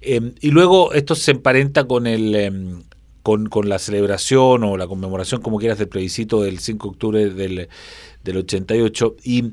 Em, 0.00 0.34
y 0.40 0.50
luego 0.50 0.92
esto 0.92 1.14
se 1.14 1.32
emparenta 1.32 1.84
con 1.84 2.06
el... 2.06 2.34
Em, 2.34 2.82
con, 3.22 3.48
con, 3.48 3.68
la 3.68 3.78
celebración 3.78 4.64
o 4.64 4.76
la 4.76 4.88
conmemoración, 4.88 5.42
como 5.42 5.58
quieras, 5.58 5.78
del 5.78 5.86
plebiscito 5.86 6.42
del 6.42 6.58
5 6.58 6.88
de 6.88 6.90
octubre 6.90 7.30
del, 7.30 7.68
del 8.24 8.38
88. 8.38 9.16
Y, 9.24 9.52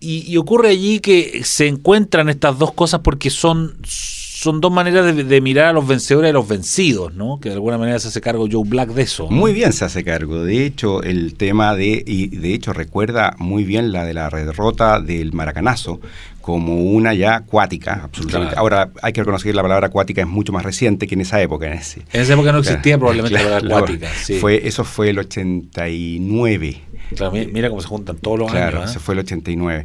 y, 0.00 0.36
ocurre 0.36 0.68
allí 0.68 1.00
que 1.00 1.42
se 1.44 1.66
encuentran 1.66 2.28
estas 2.28 2.58
dos 2.58 2.72
cosas 2.72 3.00
porque 3.00 3.30
son, 3.30 3.76
son 3.84 4.60
dos 4.60 4.70
maneras 4.70 5.16
de, 5.16 5.40
mirar 5.40 5.66
a 5.66 5.72
los 5.72 5.86
vencedores 5.86 6.28
y 6.28 6.30
a 6.30 6.34
los 6.34 6.46
vencidos, 6.46 7.14
¿no? 7.14 7.40
Que 7.40 7.48
de 7.48 7.54
alguna 7.56 7.78
manera 7.78 7.98
se 7.98 8.08
hace 8.08 8.20
cargo 8.20 8.46
Joe 8.50 8.62
Black 8.66 8.90
de 8.90 9.02
eso. 9.02 9.28
Muy 9.28 9.52
bien 9.52 9.72
se 9.72 9.84
hace 9.84 10.04
cargo. 10.04 10.44
De 10.44 10.64
hecho, 10.64 11.02
el 11.02 11.34
tema 11.34 11.74
de, 11.74 12.04
y 12.06 12.28
de 12.28 12.54
hecho 12.54 12.72
recuerda 12.72 13.34
muy 13.38 13.64
bien 13.64 13.90
la 13.92 14.04
de 14.04 14.14
la 14.14 14.28
derrota 14.28 15.00
del 15.00 15.32
Maracanazo 15.32 16.00
como 16.46 16.76
una 16.76 17.12
ya 17.12 17.34
acuática, 17.34 18.02
absolutamente. 18.04 18.54
Ahora, 18.56 18.90
hay 19.02 19.12
que 19.12 19.20
reconocer 19.20 19.50
que 19.50 19.56
la 19.56 19.62
palabra 19.62 19.88
acuática 19.88 20.20
es 20.20 20.28
mucho 20.28 20.52
más 20.52 20.62
reciente 20.62 21.08
que 21.08 21.16
en 21.16 21.22
esa 21.22 21.42
época. 21.42 21.66
En, 21.66 21.72
ese, 21.72 22.02
en 22.12 22.20
esa 22.20 22.34
época 22.34 22.52
no 22.52 22.58
existía 22.58 22.96
probablemente 22.98 23.36
la 23.36 23.42
palabra 23.42 23.66
acuática. 23.78 24.08
Fue, 24.40 24.68
eso 24.68 24.84
fue 24.84 25.10
el 25.10 25.18
89 25.18 26.82
Claro, 27.14 27.32
mira 27.32 27.68
cómo 27.68 27.80
se 27.80 27.88
juntan 27.88 28.16
todos 28.16 28.38
los 28.38 28.50
claro, 28.50 28.66
años. 28.66 28.74
Claro, 28.74 28.92
se 28.92 28.98
fue 28.98 29.14
el 29.14 29.20
89. 29.20 29.84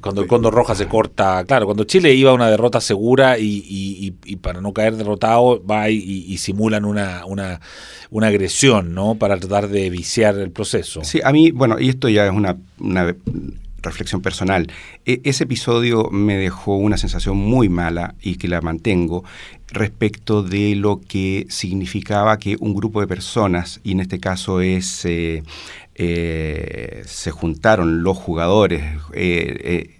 cuando 0.00 0.22
el 0.22 0.28
Condor 0.28 0.54
Roja 0.54 0.74
se 0.74 0.86
corta, 0.86 1.44
claro, 1.44 1.66
cuando 1.66 1.84
Chile 1.84 2.14
iba 2.14 2.30
a 2.30 2.34
una 2.34 2.48
derrota 2.48 2.80
segura 2.80 3.36
y, 3.38 4.12
para 4.40 4.60
no 4.60 4.72
caer 4.72 4.96
derrotado 4.96 5.64
va 5.64 5.90
y, 5.90 6.36
simulan 6.38 6.84
una, 6.84 7.24
una, 7.26 7.60
una, 8.10 8.28
agresión, 8.28 8.94
¿no? 8.94 9.16
Para 9.16 9.36
tratar 9.38 9.68
de 9.68 9.90
viciar 9.90 10.38
el 10.38 10.50
proceso. 10.50 11.02
Sí, 11.02 11.20
a 11.24 11.32
mí, 11.32 11.50
bueno, 11.50 11.78
y 11.80 11.88
esto 11.88 12.08
ya 12.08 12.26
es 12.26 12.32
una, 12.32 12.56
una 12.78 13.14
reflexión 13.82 14.22
personal. 14.22 14.70
E, 15.04 15.20
ese 15.24 15.44
episodio 15.44 16.10
me 16.10 16.36
dejó 16.36 16.76
una 16.76 16.96
sensación 16.96 17.36
muy 17.36 17.68
mala 17.68 18.14
y 18.20 18.36
que 18.36 18.48
la 18.48 18.60
mantengo 18.60 19.24
respecto 19.68 20.42
de 20.42 20.74
lo 20.74 21.00
que 21.00 21.46
significaba 21.48 22.38
que 22.38 22.56
un 22.60 22.74
grupo 22.74 23.00
de 23.00 23.06
personas, 23.06 23.80
y 23.84 23.92
en 23.92 24.00
este 24.00 24.18
caso 24.18 24.60
es 24.60 25.04
eh, 25.04 25.42
eh, 25.98 27.02
se 27.06 27.30
juntaron 27.30 28.02
los 28.02 28.16
jugadores, 28.16 28.84
eh, 29.12 29.94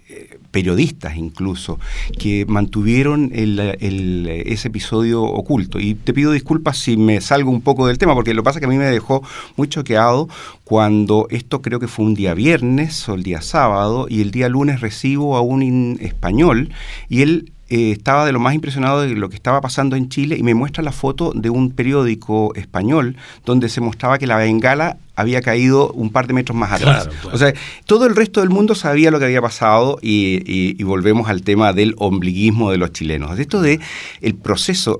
periodistas 0.51 1.15
incluso, 1.15 1.79
que 2.17 2.45
mantuvieron 2.47 3.31
ese 3.33 4.67
episodio 4.67 5.21
oculto. 5.23 5.79
Y 5.79 5.93
te 5.93 6.13
pido 6.13 6.31
disculpas 6.31 6.77
si 6.79 6.97
me 6.97 7.21
salgo 7.21 7.51
un 7.51 7.61
poco 7.61 7.85
del 7.85 7.97
tema, 7.97 8.15
porque 8.15 8.33
lo 8.33 8.41
que 8.41 8.45
pasa 8.45 8.57
es 8.57 8.61
que 8.61 8.65
a 8.65 8.69
mí 8.69 8.77
me 8.77 8.85
dejó 8.85 9.21
muy 9.57 9.67
choqueado 9.67 10.27
cuando 10.63 11.27
esto 11.29 11.61
creo 11.61 11.79
que 11.79 11.87
fue 11.87 12.05
un 12.05 12.15
día 12.15 12.33
viernes 12.33 13.07
o 13.09 13.13
el 13.13 13.23
día 13.23 13.41
sábado, 13.41 14.07
y 14.09 14.21
el 14.21 14.31
día 14.31 14.49
lunes 14.49 14.81
recibo 14.81 15.37
a 15.37 15.41
un 15.41 15.99
español, 16.01 16.69
y 17.09 17.21
él 17.21 17.51
eh, 17.69 17.91
estaba 17.91 18.25
de 18.25 18.31
lo 18.31 18.39
más 18.39 18.53
impresionado 18.53 19.01
de 19.01 19.09
lo 19.09 19.29
que 19.29 19.35
estaba 19.35 19.61
pasando 19.61 19.95
en 19.95 20.09
Chile 20.09 20.35
y 20.37 20.43
me 20.43 20.55
muestra 20.55 20.83
la 20.83 20.91
foto 20.91 21.31
de 21.35 21.49
un 21.49 21.71
periódico 21.71 22.53
español 22.55 23.15
donde 23.45 23.69
se 23.69 23.79
mostraba 23.79 24.17
que 24.17 24.27
la 24.27 24.37
bengala 24.37 24.97
había 25.15 25.41
caído 25.41 25.91
un 25.91 26.11
par 26.11 26.27
de 26.27 26.33
metros 26.33 26.57
más 26.57 26.71
atrás. 26.71 27.09
O 27.31 27.37
sea, 27.37 27.53
todo 27.85 28.05
el 28.05 28.15
resto 28.15 28.39
del 28.39 28.49
mundo 28.49 28.73
sabía 28.73 29.11
lo 29.11 29.19
que 29.19 29.25
había 29.25 29.41
pasado 29.41 29.99
y, 30.01 30.81
volvemos 30.83 31.29
al 31.29 31.43
tema 31.43 31.73
del 31.73 31.93
ombliguismo 31.97 32.71
de 32.71 32.77
los 32.77 32.91
chilenos. 32.93 33.37
Esto 33.37 33.61
de 33.61 33.79
el 34.21 34.33
proceso 34.33 34.99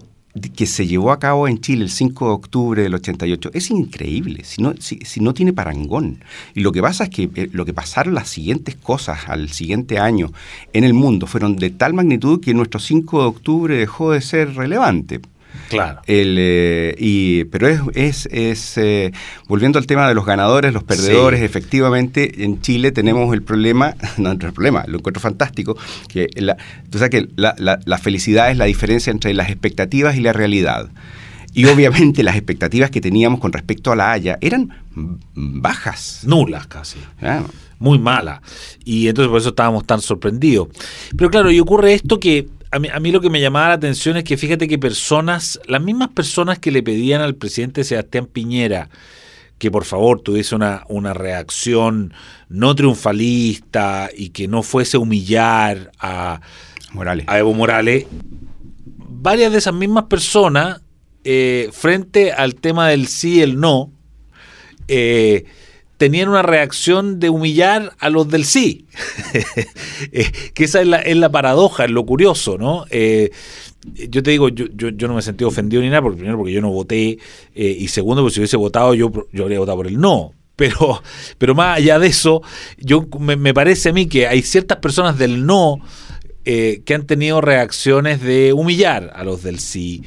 que 0.56 0.66
se 0.66 0.86
llevó 0.86 1.12
a 1.12 1.20
cabo 1.20 1.48
en 1.48 1.60
Chile 1.60 1.84
el 1.84 1.90
5 1.90 2.26
de 2.26 2.32
octubre 2.32 2.84
del 2.84 2.94
88 2.94 3.50
es 3.54 3.72
increíble, 3.72 4.44
si 4.44 4.62
no, 4.62 4.74
si, 4.80 5.20
no 5.20 5.34
tiene 5.34 5.54
parangón. 5.54 6.24
Y 6.54 6.62
lo 6.62 6.72
que 6.72 6.82
pasa 6.82 7.06
es 7.06 7.10
que 7.10 7.30
eh, 7.36 7.50
lo 7.52 7.66
que 7.66 7.74
pasaron 7.74 8.14
las 8.14 8.30
siguientes 8.30 8.76
cosas 8.76 9.28
al 9.28 9.50
siguiente 9.50 9.98
año 9.98 10.32
en 10.74 10.84
el 10.84 10.94
mundo 10.94 11.26
fueron 11.26 11.56
de 11.56 11.72
tal 11.72 11.94
magnitud 11.94 12.42
que 12.42 12.54
nuestro 12.54 12.80
5 12.80 13.22
de 13.22 13.28
octubre 13.28 13.76
dejó 13.76 14.12
de 14.12 14.22
ser 14.22 14.56
relevante. 14.56 15.20
Claro. 15.70 16.02
El, 16.06 16.36
eh, 16.40 16.96
y, 16.98 17.46
pero 17.46 17.68
es, 17.68 18.28
es, 18.32 18.78
eh, 18.78 19.12
volviendo 19.48 19.80
al 19.80 19.86
tema 19.86 20.08
de 20.08 20.16
los 20.16 20.26
ganadores, 20.26 20.74
los 20.74 20.84
perdedores, 20.84 21.42
efectivamente 21.42 22.44
en 22.44 22.62
Chile 22.62 22.92
tenemos 22.92 23.34
el 23.34 23.44
problema, 23.44 23.96
no 24.18 24.32
el 24.32 24.38
problema, 24.38 24.84
lo 24.88 24.98
encuentro 24.98 25.22
fantástico, 25.22 25.78
que 26.08 26.28
la, 26.36 26.58
tú 26.90 26.98
sabes 26.98 27.12
que 27.12 27.30
la, 27.36 27.56
la, 27.58 27.98
felicidad 27.98 28.50
es 28.50 28.58
la 28.58 28.66
diferencia 28.66 29.12
entre 29.12 29.34
las 29.34 29.50
expectativas 29.50 30.16
y 30.16 30.22
la 30.22 30.34
realidad. 30.34 30.90
Y 31.54 31.66
obviamente 31.74 32.24
las 32.24 32.36
expectativas 32.36 32.90
que 32.90 33.02
teníamos 33.02 33.40
con 33.40 33.52
respecto 33.52 33.92
a 33.92 33.96
la 33.96 34.12
Haya 34.12 34.38
eran 34.42 34.70
bajas. 35.34 36.22
Nulas 36.26 36.68
casi. 36.68 37.00
Muy 37.80 37.98
malas. 37.98 38.42
Y 38.84 39.08
entonces 39.08 39.30
por 39.30 39.40
eso 39.40 39.50
estábamos 39.50 39.86
tan 39.86 40.02
sorprendidos. 40.02 40.68
Pero 41.16 41.30
claro, 41.30 41.52
y 41.52 41.60
ocurre 41.60 41.94
esto 41.94 42.20
que 42.20 42.48
a 42.72 43.00
mí, 43.00 43.12
lo 43.12 43.22
que 43.22 43.30
me 43.30 43.42
llamaba 43.42 43.70
la 43.70 43.74
atención 43.76 44.18
es 44.18 44.24
que 44.24 44.38
fíjate 44.38 44.68
que 44.68 44.78
personas, 44.78 45.60
las 45.68 45.82
mismas 45.82 46.10
personas 46.10 46.60
que 46.60 46.72
le 46.72 46.84
pedían 46.84 47.22
al 47.22 47.36
presidente 47.36 47.84
Sebastián 47.84 48.26
Piñera 48.26 48.90
que 49.60 49.70
por 49.70 49.86
favor 49.86 50.22
tuviese 50.22 50.56
una, 50.56 50.84
una 50.88 51.14
reacción 51.14 52.14
no 52.48 52.74
triunfalista 52.74 54.10
y 54.16 54.30
que 54.30 54.48
no 54.48 54.64
fuese 54.64 54.98
humillar 54.98 55.92
a, 56.00 56.42
Morales. 56.94 57.26
a 57.28 57.38
Evo 57.38 57.54
Morales, 57.54 58.08
varias 58.88 59.52
de 59.52 59.58
esas 59.60 59.74
mismas 59.74 60.06
personas, 60.06 60.82
eh, 61.26 61.70
frente 61.74 62.32
al 62.32 62.56
tema 62.56 62.88
del 62.88 63.08
sí 63.08 63.36
y 63.36 63.42
el 63.42 63.60
no, 63.60 63.92
eh, 64.88 65.46
tenían 66.00 66.30
una 66.30 66.42
reacción 66.42 67.20
de 67.20 67.30
humillar 67.30 67.94
a 68.00 68.10
los 68.10 68.28
del 68.30 68.46
sí. 68.46 68.88
Eh, 70.12 70.32
que 70.54 70.64
esa 70.64 70.82
es 70.82 70.88
la, 70.88 71.00
es 71.00 71.18
la, 71.18 71.30
paradoja, 71.30 71.84
es 71.84 71.92
lo 71.92 72.06
curioso, 72.06 72.58
¿no? 72.58 72.86
Eh, 72.90 73.32
yo 74.10 74.24
te 74.24 74.32
digo, 74.32 74.48
yo, 74.48 74.66
yo, 74.70 75.08
no 75.08 75.14
me 75.14 75.22
sentido 75.22 75.50
ofendido 75.50 75.82
ni 75.82 75.90
nada, 75.90 76.02
porque 76.02 76.18
primero 76.18 76.38
porque 76.38 76.54
yo 76.54 76.62
no 76.62 76.72
voté, 76.72 77.20
eh, 77.54 77.78
y 77.80 77.88
segundo 77.90 78.22
porque 78.22 78.36
si 78.36 78.40
hubiese 78.40 78.58
votado 78.58 78.94
yo, 78.94 79.12
yo 79.34 79.44
habría 79.44 79.60
votado 79.60 79.78
por 79.78 79.88
el 79.88 80.00
no. 80.00 80.34
Pero, 80.56 81.02
pero 81.38 81.54
más 81.54 81.78
allá 81.78 82.00
de 82.00 82.08
eso, 82.08 82.42
yo 82.78 83.08
me, 83.20 83.54
parece 83.54 83.90
a 83.90 83.94
mí 83.94 84.08
que 84.08 84.28
hay 84.28 84.42
ciertas 84.42 84.80
personas 84.80 85.18
del 85.18 85.46
no 85.46 85.80
que 86.44 86.94
han 86.96 87.06
tenido 87.06 87.42
reacciones 87.42 88.22
de 88.22 88.54
humillar 88.54 89.12
a 89.14 89.24
los 89.24 89.44
del 89.44 89.60
sí. 89.60 90.04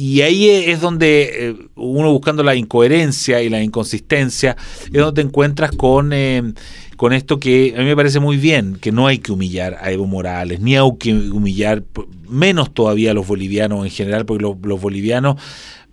Y 0.00 0.22
ahí 0.22 0.48
es 0.48 0.80
donde 0.80 1.30
eh, 1.32 1.56
uno 1.74 2.12
buscando 2.12 2.44
la 2.44 2.54
incoherencia 2.54 3.42
y 3.42 3.48
la 3.48 3.64
inconsistencia, 3.64 4.56
es 4.84 4.92
donde 4.92 5.20
te 5.20 5.26
encuentras 5.26 5.72
con, 5.72 6.12
eh, 6.12 6.52
con 6.96 7.12
esto 7.12 7.40
que 7.40 7.74
a 7.76 7.80
mí 7.80 7.86
me 7.86 7.96
parece 7.96 8.20
muy 8.20 8.36
bien, 8.36 8.78
que 8.80 8.92
no 8.92 9.08
hay 9.08 9.18
que 9.18 9.32
humillar 9.32 9.76
a 9.80 9.90
Evo 9.90 10.06
Morales, 10.06 10.60
ni 10.60 10.76
hay 10.76 10.88
que 11.00 11.12
humillar, 11.12 11.82
menos 12.28 12.72
todavía 12.72 13.10
a 13.10 13.14
los 13.14 13.26
bolivianos 13.26 13.84
en 13.86 13.90
general, 13.90 14.24
porque 14.24 14.44
los, 14.44 14.80
bolivianos 14.80 15.42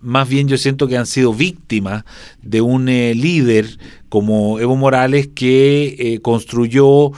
más 0.00 0.28
bien 0.28 0.46
yo 0.46 0.56
siento 0.56 0.86
que 0.86 0.96
han 0.96 1.06
sido 1.06 1.34
víctimas 1.34 2.04
de 2.42 2.60
un 2.60 2.88
eh, 2.88 3.12
líder 3.12 3.66
como 4.08 4.60
Evo 4.60 4.76
Morales 4.76 5.30
que 5.34 6.20
construyó 6.22 7.10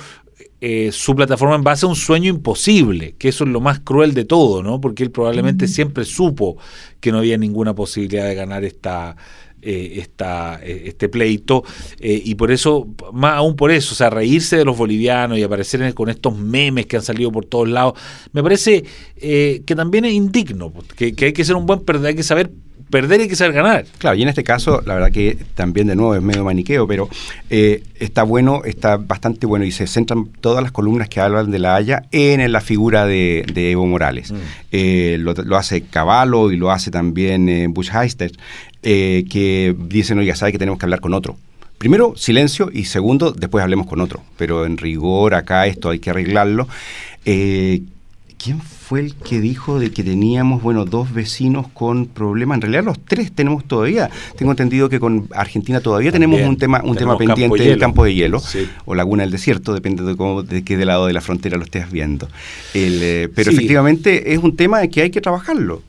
eh, 0.61 0.91
su 0.93 1.15
plataforma 1.15 1.55
en 1.55 1.63
base 1.63 1.87
a 1.87 1.89
un 1.89 1.95
sueño 1.95 2.31
imposible, 2.31 3.15
que 3.17 3.29
eso 3.29 3.45
es 3.45 3.51
lo 3.51 3.61
más 3.61 3.79
cruel 3.81 4.13
de 4.13 4.25
todo, 4.25 4.63
¿no? 4.63 4.81
Porque 4.81 5.05
él 5.05 5.11
probablemente 5.11 5.69
siempre 5.69 6.05
supo 6.05 6.57
que 7.01 7.13
no 7.13 7.19
había 7.19 7.39
ninguna 7.39 7.75
posibilidad 7.75 8.27
de 8.27 8.35
ganar 8.35 8.65
esta, 8.65 9.17
eh, 9.63 9.95
esta, 9.99 10.59
eh, 10.63 10.83
este 10.87 11.09
pleito 11.09 11.63
y 12.01 12.35
por 12.35 12.51
eso, 12.51 12.89
más 13.13 13.35
aún 13.35 13.55
por 13.55 13.71
eso, 13.71 13.93
o 13.93 13.97
sea, 13.97 14.11
reírse 14.11 14.57
de 14.57 14.65
los 14.65 14.77
bolivianos 14.77 15.39
y 15.39 15.45
aparecer 15.45 15.95
con 15.95 16.09
estos 16.09 16.37
memes 16.37 16.87
que 16.87 16.97
han 16.97 17.03
salido 17.03 17.31
por 17.31 17.45
todos 17.45 17.69
lados, 17.69 17.95
me 18.33 18.43
parece 18.43 18.85
que 19.17 19.75
también 19.77 20.07
es 20.07 20.13
indigno, 20.13 20.73
que, 20.97 21.15
que, 21.15 21.27
hay 21.27 21.33
que 21.33 21.45
ser 21.45 21.55
un 21.55 21.67
buen 21.67 21.81
perdedor, 21.81 22.09
hay 22.09 22.17
que 22.17 22.23
saber 22.25 22.51
perder 22.91 23.21
y 23.21 23.29
que 23.29 23.37
saber 23.37 23.55
ganar. 23.55 23.87
Claro, 23.99 24.17
y 24.17 24.23
en 24.23 24.29
este 24.29 24.45
caso, 24.45 24.83
la 24.85 24.95
verdad 24.95 25.11
que 25.11 25.37
también 25.55 25.87
de 25.87 25.97
nuevo 25.97 26.15
es 26.15 26.23
medio 26.23 26.45
maniqueo, 26.45 26.87
pero 26.87 27.09
eh, 27.51 27.83
está 27.97 28.23
bueno, 28.23 28.63
está 28.65 28.97
bastante 28.97 29.47
bueno 29.47 29.65
y 29.65 29.73
se 29.73 29.87
centran 29.87 30.27
todas 30.41 30.63
las 30.63 30.73
columnas 30.73 31.09
que 31.09 31.21
hablan 31.21 31.51
de 31.51 31.59
la 31.59 31.77
Haya 31.77 32.03
en, 32.11 32.51
la 32.51 32.61
figura 32.61 33.07
de, 33.07 33.45
Evo 33.55 33.87
Morales. 33.87 34.33
Mm. 34.33 34.37
Eh, 34.73 35.17
lo, 35.19 35.57
hace 35.57 35.83
Caballo 35.83 36.51
y 36.51 36.57
lo 36.57 36.71
hace 36.71 36.91
también 36.91 37.49
eh, 37.49 37.67
Bush 37.69 37.91
Heister, 37.91 38.33
que 38.83 39.77
dicen, 39.79 40.19
oiga, 40.19 40.35
sabe 40.35 40.53
que 40.53 40.59
tenemos 40.59 40.79
que 40.79 40.87
hablar 40.87 41.01
con 41.01 41.13
otro. 41.13 41.37
Primero, 41.77 42.15
silencio 42.17 42.71
y 42.73 42.87
segundo, 42.87 43.33
después 43.33 43.63
hablemos 43.63 43.87
con 43.87 44.01
otro. 44.01 44.23
Pero 44.37 44.65
en 44.65 44.79
rigor, 44.79 45.35
acá 45.35 45.67
esto 45.67 45.91
hay 45.91 45.99
que 45.99 46.11
arreglarlo. 46.11 46.67
¿Quién 47.25 48.61
fue 48.61 48.78
el 48.97 49.15
que 49.15 49.41
dijo 49.41 49.79
de 49.79 49.91
que 49.91 50.03
teníamos, 50.03 50.63
bueno, 50.63 50.85
dos 50.85 51.13
vecinos 51.13 51.67
con 51.69 52.07
problemas? 52.07 52.57
En 52.57 52.63
realidad 52.63 52.85
los 52.85 52.99
tres 52.99 53.33
tenemos 53.33 53.65
todavía. 53.67 54.11
Tengo 54.37 54.53
entendido 54.53 54.89
que 54.89 54.99
con 55.01 55.29
Argentina 55.35 55.81
todavía 55.81 56.13
tenemos 56.13 56.41
un 56.41 56.57
tema 56.57 56.81
un 56.83 56.97
tema 56.97 57.19
pendiente 57.19 57.63
del 57.63 57.79
campo 57.79 58.05
de 58.05 58.15
hielo 58.15 58.43
o 58.87 58.95
laguna 58.95 59.23
del 59.23 59.31
desierto, 59.33 59.75
depende 59.75 60.03
de, 60.03 60.17
cómo, 60.17 60.43
de 60.43 60.65
qué 60.65 60.77
lado 60.85 61.07
de 61.07 61.13
la 61.13 61.21
frontera 61.21 61.57
lo 61.57 61.65
estés 61.65 61.91
viendo. 61.91 62.29
Eh, 62.75 63.29
pero 63.35 63.51
efectivamente 63.51 64.33
es 64.33 64.39
un 64.39 64.57
tema 64.57 64.87
que 64.87 65.03
hay 65.03 65.11
que 65.11 65.21
trabajarlo. 65.21 65.83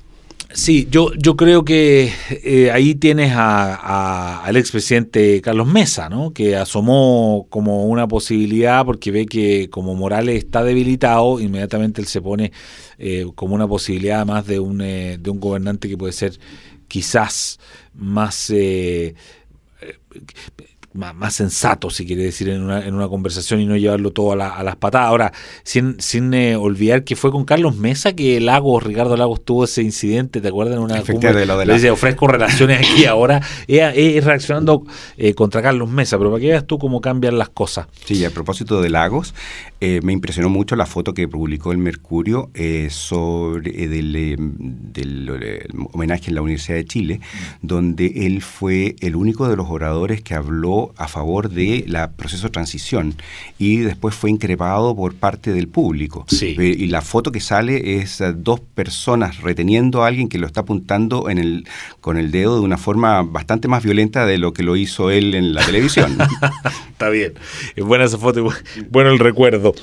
Sí, 0.52 0.88
yo, 0.90 1.14
yo 1.14 1.36
creo 1.36 1.64
que 1.64 2.12
eh, 2.44 2.72
ahí 2.72 2.96
tienes 2.96 3.34
a, 3.36 4.44
al 4.44 4.58
expresidente 4.58 5.42
Carlos 5.42 5.68
Mesa, 5.68 6.10
¿no? 6.10 6.34
que 6.34 6.56
asomó 6.56 7.46
como 7.52 7.86
una 7.86 8.08
posibilidad 8.08 8.84
porque 8.84 9.12
ve 9.12 9.28
que 9.28 9.70
como 9.70 9.94
Morales 9.94 10.44
está 10.44 10.64
debilitado, 10.64 11.40
inmediatamente 11.40 12.02
él 12.02 12.08
se 12.08 12.20
pone 12.20 12.52
eh, 12.98 13.28
como 13.36 13.54
una 13.54 13.68
posibilidad 13.68 14.26
más 14.26 14.48
de 14.48 14.60
un, 14.60 14.82
eh, 14.82 15.20
de 15.20 15.30
un 15.30 15.40
gobernante 15.40 15.88
que 15.88 15.98
puede 15.98 16.14
ser 16.14 16.40
quizás 16.88 17.60
más 17.94 18.52
más, 20.94 21.36
sensato, 21.36 21.90
si 21.90 22.06
quiere 22.06 22.24
decir, 22.24 22.50
en 22.50 22.64
una, 22.64 22.86
en 22.86 22.96
una 22.96 23.08
conversación 23.08 23.62
y 23.62 23.66
no 23.66 23.78
llevarlo 23.78 24.12
todo 24.12 24.34
a, 24.34 24.64
las 24.64 24.76
patadas. 24.76 25.08
Ahora, 25.08 25.32
sin, 25.64 26.00
sin 26.00 26.34
eh, 26.34 26.56
olvidar 26.56 27.04
que 27.04 27.16
fue 27.16 27.32
con 27.32 27.46
Carlos 27.46 27.78
Mesa 27.78 28.14
que 28.14 28.40
Lagos, 28.40 28.84
Ricardo 28.84 29.16
Lagos, 29.16 29.44
tuvo 29.46 29.66
ese 29.66 29.84
incidente, 29.84 30.42
¿te 30.42 30.48
acuerdas? 30.48 30.78
En 30.78 30.84
una 30.84 31.02
de 31.02 31.46
lo 31.46 31.58
de 31.58 31.66
le 31.66 31.74
dice, 31.74 31.92
ofrezco 31.92 32.28
relaciones 32.28 32.80
aquí 32.80 33.06
ahora, 33.06 33.42
es 33.68 34.24
reaccionando 34.24 34.84
eh, 35.18 35.34
contra 35.34 35.62
Carlos 35.62 35.90
Mesa, 35.90 36.18
pero 36.18 36.32
para 36.32 36.42
que 36.42 36.48
veas 36.48 36.66
tú 36.66 36.80
cómo 36.80 37.02
cambian 37.02 37.38
las 37.38 37.50
cosas. 37.50 37.88
Sí, 38.06 38.26
a 38.26 38.32
propósito 38.32 38.82
de 38.82 38.90
Lagos, 38.90 39.36
eh, 39.82 40.00
me 40.04 40.14
impresionó 40.14 40.50
mucho 40.50 40.76
la 40.76 40.86
foto 40.86 41.14
que 41.14 41.28
publicó 41.28 41.72
el 41.72 41.78
Mercurio 41.78 42.50
sobre 42.90 43.88
del, 43.88 44.36
del 44.94 45.32
homenaje 45.94 46.30
en 46.30 46.36
la 46.36 46.42
Universidad 46.42 46.78
de 46.78 46.86
Chile, 46.86 47.22
donde 47.62 48.26
él 48.26 48.42
fue 48.42 48.96
el 49.00 49.16
único 49.16 49.48
de 49.48 49.56
los 49.56 49.70
oradores 49.70 50.22
que 50.22 50.34
habló 50.34 50.79
votó 50.80 50.94
a 50.98 51.08
favor 51.08 51.50
del 51.50 51.96
proceso 52.16 52.48
de 52.48 52.52
transición 52.52 53.16
y 53.58 53.78
después 53.78 54.16
fue 54.16 54.30
increpado 54.30 54.96
por 54.96 55.16
parte 55.16 55.52
del 55.54 55.68
público. 55.68 56.26
Sí. 56.28 56.56
Eh, 56.60 56.76
Y 56.78 56.88
la 56.88 57.02
foto 57.02 57.32
que 57.32 57.40
sale 57.40 58.00
es 58.02 58.22
eh, 58.22 58.34
dos 58.36 58.60
personas 58.60 59.42
reteniendo 59.42 60.04
a 60.04 60.08
alguien 60.08 60.30
que 60.30 60.38
lo 60.38 60.48
está 60.48 60.62
apuntando 60.62 61.30
en 61.30 61.38
el, 61.38 61.66
con 62.02 62.18
el 62.18 62.32
dedo 62.32 62.56
de 62.56 62.62
una 62.62 62.78
forma 62.78 63.22
bastante 63.24 63.68
más 63.68 63.84
violenta 63.84 64.26
de 64.26 64.38
lo 64.38 64.54
que 64.54 64.64
lo 64.64 64.76
hizo 64.76 65.12
él 65.12 65.36
en 65.36 65.54
la 65.54 65.66
televisión. 65.66 66.18
Está 66.92 67.10
bien. 67.10 67.34
Es 67.76 67.84
buena 67.84 68.06
esa 68.06 68.18
foto, 68.18 68.48
bueno 68.90 69.10
el 69.10 69.20
recuerdo. 69.20 69.74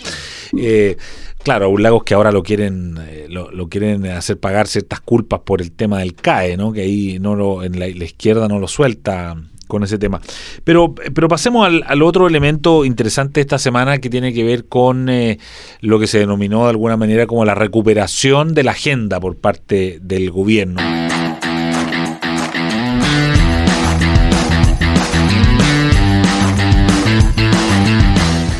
Eh, 0.56 0.96
claro, 1.42 1.66
a 1.66 1.68
un 1.68 1.82
Lagos 1.82 2.04
que 2.04 2.14
ahora 2.14 2.30
lo 2.32 2.42
quieren, 2.42 2.98
eh, 3.00 3.26
lo, 3.28 3.50
lo 3.50 3.68
quieren 3.68 4.06
hacer 4.06 4.38
pagar 4.38 4.66
ciertas 4.66 5.00
culpas 5.00 5.40
por 5.40 5.60
el 5.60 5.72
tema 5.72 5.98
del 6.00 6.14
CAE, 6.14 6.56
¿no? 6.56 6.72
Que 6.72 6.82
ahí 6.82 7.18
no 7.20 7.34
lo, 7.34 7.62
en 7.62 7.78
la, 7.78 7.86
la 7.88 8.04
izquierda 8.04 8.48
no 8.48 8.58
lo 8.58 8.68
suelta 8.68 9.36
con 9.66 9.82
ese 9.82 9.98
tema. 9.98 10.20
Pero, 10.64 10.94
pero 10.94 11.28
pasemos 11.28 11.66
al, 11.66 11.84
al 11.86 12.02
otro 12.02 12.26
elemento 12.26 12.84
interesante 12.84 13.40
esta 13.40 13.58
semana 13.58 13.98
que 13.98 14.10
tiene 14.10 14.32
que 14.32 14.44
ver 14.44 14.66
con 14.66 15.08
eh, 15.08 15.38
lo 15.80 15.98
que 15.98 16.06
se 16.06 16.18
denominó 16.18 16.64
de 16.64 16.70
alguna 16.70 16.96
manera 16.96 17.26
como 17.26 17.44
la 17.44 17.54
recuperación 17.54 18.54
de 18.54 18.62
la 18.62 18.72
agenda 18.72 19.20
por 19.20 19.36
parte 19.36 19.98
del 20.00 20.30
gobierno. 20.30 20.80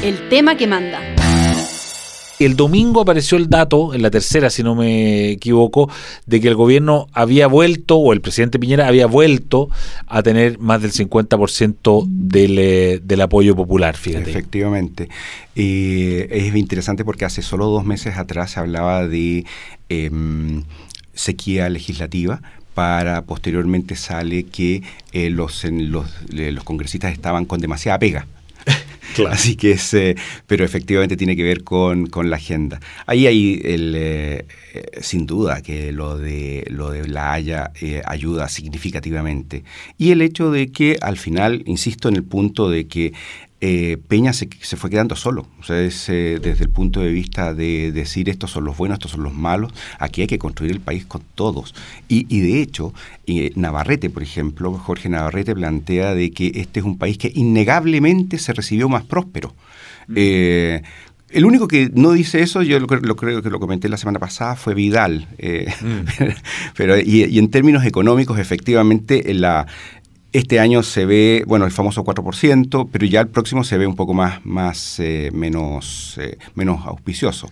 El 0.03 0.29
tema 0.29 0.57
que 0.57 0.67
manda. 0.67 1.15
El 2.38 2.57
domingo 2.57 3.00
apareció 3.00 3.38
el 3.38 3.49
dato, 3.49 3.95
en 3.95 4.02
la 4.02 4.11
tercera 4.11 4.50
si 4.50 4.62
no 4.62 4.75
me 4.75 5.31
equivoco, 5.31 5.90
de 6.26 6.40
que 6.40 6.49
el 6.49 6.55
gobierno 6.55 7.07
había 7.12 7.47
vuelto, 7.47 7.97
o 7.97 8.12
el 8.12 8.21
presidente 8.21 8.59
Piñera 8.59 8.88
había 8.88 9.07
vuelto 9.07 9.71
a 10.07 10.23
tener 10.23 10.59
más 10.59 10.83
del 10.83 10.93
50% 10.93 12.07
del, 12.07 12.59
eh, 12.59 13.00
del 13.02 13.21
apoyo 13.23 13.57
popular. 13.57 13.97
Efectivamente. 14.05 15.09
Eh, 15.55 16.28
es 16.31 16.55
interesante 16.55 17.05
porque 17.05 17.25
hace 17.25 17.40
solo 17.40 17.66
dos 17.66 17.87
meses 17.87 18.19
atrás 18.19 18.50
se 18.50 18.61
hablaba 18.61 19.07
de 19.07 19.47
em, 19.88 20.64
sequía 21.14 21.71
legislativa 21.71 22.43
para 22.76 23.23
posteriormente 23.23 23.97
sale 23.97 24.45
que 24.45 24.83
eh, 25.12 25.31
los, 25.31 25.64
los, 25.64 26.11
eh, 26.37 26.52
los 26.52 26.62
congresistas 26.62 27.11
estaban 27.11 27.47
con 27.47 27.59
demasiada 27.59 27.99
pega. 27.99 28.26
Claro. 29.16 29.32
Así 29.32 29.56
que 29.56 29.70
es, 29.73 29.94
eh, 29.94 30.14
pero 30.46 30.62
efectivamente 30.62 31.16
tiene 31.16 31.35
que 31.37 31.42
ver 31.42 31.64
con, 31.64 32.06
con 32.06 32.28
la 32.28 32.37
agenda. 32.37 32.80
Ahí 33.06 33.26
hay 33.26 33.62
el, 33.64 33.94
eh, 33.96 34.44
eh, 34.75 34.85
sin 35.00 35.25
duda 35.25 35.62
que 35.62 35.90
lo 35.90 36.18
de 36.18 36.66
lo 36.68 36.90
de 36.90 37.08
la 37.08 37.32
Haya 37.32 37.73
ayuda 38.04 38.49
significativamente. 38.50 39.64
Y 39.96 40.11
el 40.11 40.20
hecho 40.20 40.50
de 40.50 40.70
que 40.70 40.99
al 41.00 41.16
final, 41.16 41.62
insisto 41.64 42.11
en 42.11 42.16
el 42.16 42.25
punto 42.25 42.68
de 42.68 42.87
que 42.88 43.14
eh, 43.61 43.97
Peña 44.09 44.33
se, 44.33 44.49
se 44.61 44.77
fue 44.77 44.91
quedando 44.91 45.17
solo. 45.17 45.47
O 45.59 45.63
sea, 45.63 45.81
es, 45.81 46.09
eh, 46.09 46.39
desde 46.43 46.65
el 46.65 46.71
punto 46.71 47.01
de 47.01 47.11
vista 47.11 47.55
de 47.55 47.91
decir 47.93 48.29
estos 48.29 48.51
son 48.51 48.65
los 48.65 48.77
buenos, 48.77 48.97
estos 48.97 49.13
son 49.13 49.23
los 49.23 49.35
malos, 49.35 49.73
aquí 49.99 50.21
hay 50.21 50.27
que 50.27 50.39
construir 50.39 50.73
el 50.73 50.81
país 50.81 51.07
con 51.07 51.23
todos. 51.35 51.75
Y, 52.09 52.27
y 52.35 52.41
de 52.41 52.61
hecho, 52.61 52.93
eh, 53.27 53.53
Navarrete, 53.57 54.11
por 54.11 54.23
ejemplo, 54.23 54.73
Jorge 54.75 55.09
Navarrete 55.09 55.55
plantea 55.55 56.15
de 56.15 56.31
que 56.31 56.53
este 56.57 56.81
es 56.81 56.87
un 56.87 56.99
país 56.99 57.19
que 57.19 57.33
innegablemente 57.35 58.39
se 58.39 58.53
recibió 58.53 58.89
más 58.89 59.05
próspero. 59.05 59.55
El 61.29 61.45
único 61.45 61.67
que 61.67 61.91
no 61.93 62.13
dice 62.13 62.41
eso, 62.41 62.63
yo 62.63 62.79
lo, 62.79 62.87
lo 62.87 63.17
creo 63.17 63.43
que 63.43 63.51
lo 63.51 63.59
comenté 63.59 63.89
la 63.89 63.97
semana 63.97 64.21
pasada, 64.21 64.55
fue 64.55 64.75
Vidal. 64.75 65.27
Eh, 65.39 65.67
pero, 66.77 66.97
y, 66.99 67.25
y 67.25 67.39
en 67.41 67.51
términos 67.51 67.85
económicos, 67.85 68.39
efectivamente, 68.39 69.33
en 69.33 69.41
la, 69.41 69.67
este 70.38 70.61
año 70.61 70.83
se 70.83 71.07
ve, 71.07 71.45
bueno, 71.47 71.64
el 71.64 71.73
famoso 71.73 72.05
4%, 72.05 72.88
pero 72.93 73.07
ya 73.07 73.21
el 73.23 73.28
próximo 73.28 73.64
se 73.64 73.78
ve 73.78 73.87
un 73.87 73.97
poco 73.97 74.12
más, 74.12 74.45
más 74.45 75.00
eh, 75.00 75.31
menos, 75.33 76.19
eh, 76.19 76.37
menos 76.55 76.87
auspicioso. 76.87 77.49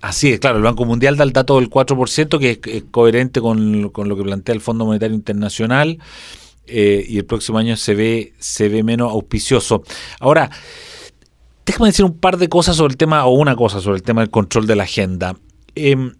Así 0.00 0.32
es, 0.32 0.40
claro, 0.40 0.58
el 0.58 0.64
Banco 0.64 0.84
Mundial 0.84 1.16
da 1.16 1.24
el 1.24 1.32
dato 1.32 1.60
del 1.60 1.70
4%, 1.70 2.38
que 2.38 2.60
es, 2.70 2.84
coherente 2.90 3.40
con, 3.40 3.90
con 3.90 4.08
lo 4.08 4.16
que 4.16 4.24
plantea 4.24 4.54
el 4.54 4.60
Fondo 4.60 4.84
Monetario 4.84 5.14
Internacional, 5.14 5.98
eh, 6.66 7.04
y 7.08 7.18
el 7.18 7.24
próximo 7.24 7.58
año 7.58 7.76
se 7.76 7.94
ve, 7.94 8.32
se 8.38 8.68
ve 8.68 8.82
menos 8.82 9.12
auspicioso. 9.12 9.84
Ahora, 10.18 10.50
déjame 11.64 11.90
decir 11.90 12.04
un 12.04 12.18
par 12.18 12.36
de 12.36 12.48
cosas 12.48 12.76
sobre 12.76 12.92
el 12.92 12.96
tema, 12.96 13.24
o 13.26 13.34
una 13.34 13.54
cosa 13.54 13.80
sobre 13.80 13.96
el 13.96 14.02
tema 14.02 14.22
del 14.22 14.30
control 14.30 14.66
de 14.66 14.76
la 14.76 14.82
agenda. 14.82 15.36
Em, 15.74 16.12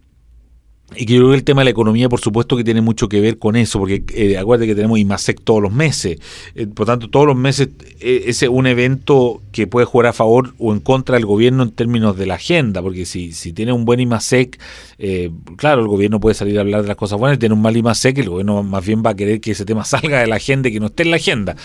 y 0.93 1.05
que 1.05 1.13
yo 1.13 1.21
creo 1.21 1.31
que 1.31 1.37
el 1.37 1.43
tema 1.43 1.61
de 1.61 1.65
la 1.65 1.71
economía, 1.71 2.07
por 2.09 2.19
supuesto, 2.19 2.55
que 2.55 2.63
tiene 2.63 2.79
mucho 2.79 3.09
que 3.09 3.19
ver 3.19 3.39
con 3.39 3.55
eso, 3.55 3.79
porque 3.79 4.03
eh, 4.13 4.37
acuérdate 4.37 4.67
que 4.67 4.75
tenemos 4.75 4.99
IMASEC 4.99 5.41
todos 5.43 5.61
los 5.61 5.73
meses. 5.73 6.19
Eh, 6.53 6.67
por 6.67 6.85
tanto, 6.85 7.09
todos 7.09 7.25
los 7.25 7.35
meses 7.35 7.69
eh, 7.99 8.25
es 8.27 8.43
un 8.43 8.67
evento 8.67 9.41
que 9.51 9.65
puede 9.65 9.85
jugar 9.85 10.07
a 10.07 10.13
favor 10.13 10.53
o 10.59 10.73
en 10.73 10.79
contra 10.79 11.15
del 11.15 11.25
gobierno 11.25 11.63
en 11.63 11.71
términos 11.71 12.15
de 12.17 12.27
la 12.27 12.35
agenda, 12.35 12.81
porque 12.83 13.05
si, 13.05 13.33
si 13.33 13.51
tiene 13.51 13.73
un 13.73 13.83
buen 13.83 13.99
IMASEC, 13.99 14.59
eh, 14.99 15.31
claro, 15.57 15.81
el 15.81 15.87
gobierno 15.87 16.19
puede 16.19 16.35
salir 16.35 16.57
a 16.59 16.61
hablar 16.61 16.83
de 16.83 16.87
las 16.87 16.97
cosas 16.97 17.19
buenas, 17.19 17.37
y 17.37 17.39
tiene 17.39 17.55
un 17.55 17.61
mal 17.61 17.75
IMASEC, 17.75 18.19
el 18.19 18.29
gobierno 18.29 18.61
más 18.61 18.85
bien 18.85 19.01
va 19.03 19.11
a 19.11 19.15
querer 19.15 19.41
que 19.41 19.51
ese 19.51 19.65
tema 19.65 19.83
salga 19.85 20.19
de 20.19 20.27
la 20.27 20.35
agenda 20.35 20.69
y 20.69 20.73
que 20.73 20.79
no 20.79 20.87
esté 20.87 21.03
en 21.03 21.11
la 21.11 21.17
agenda. 21.17 21.55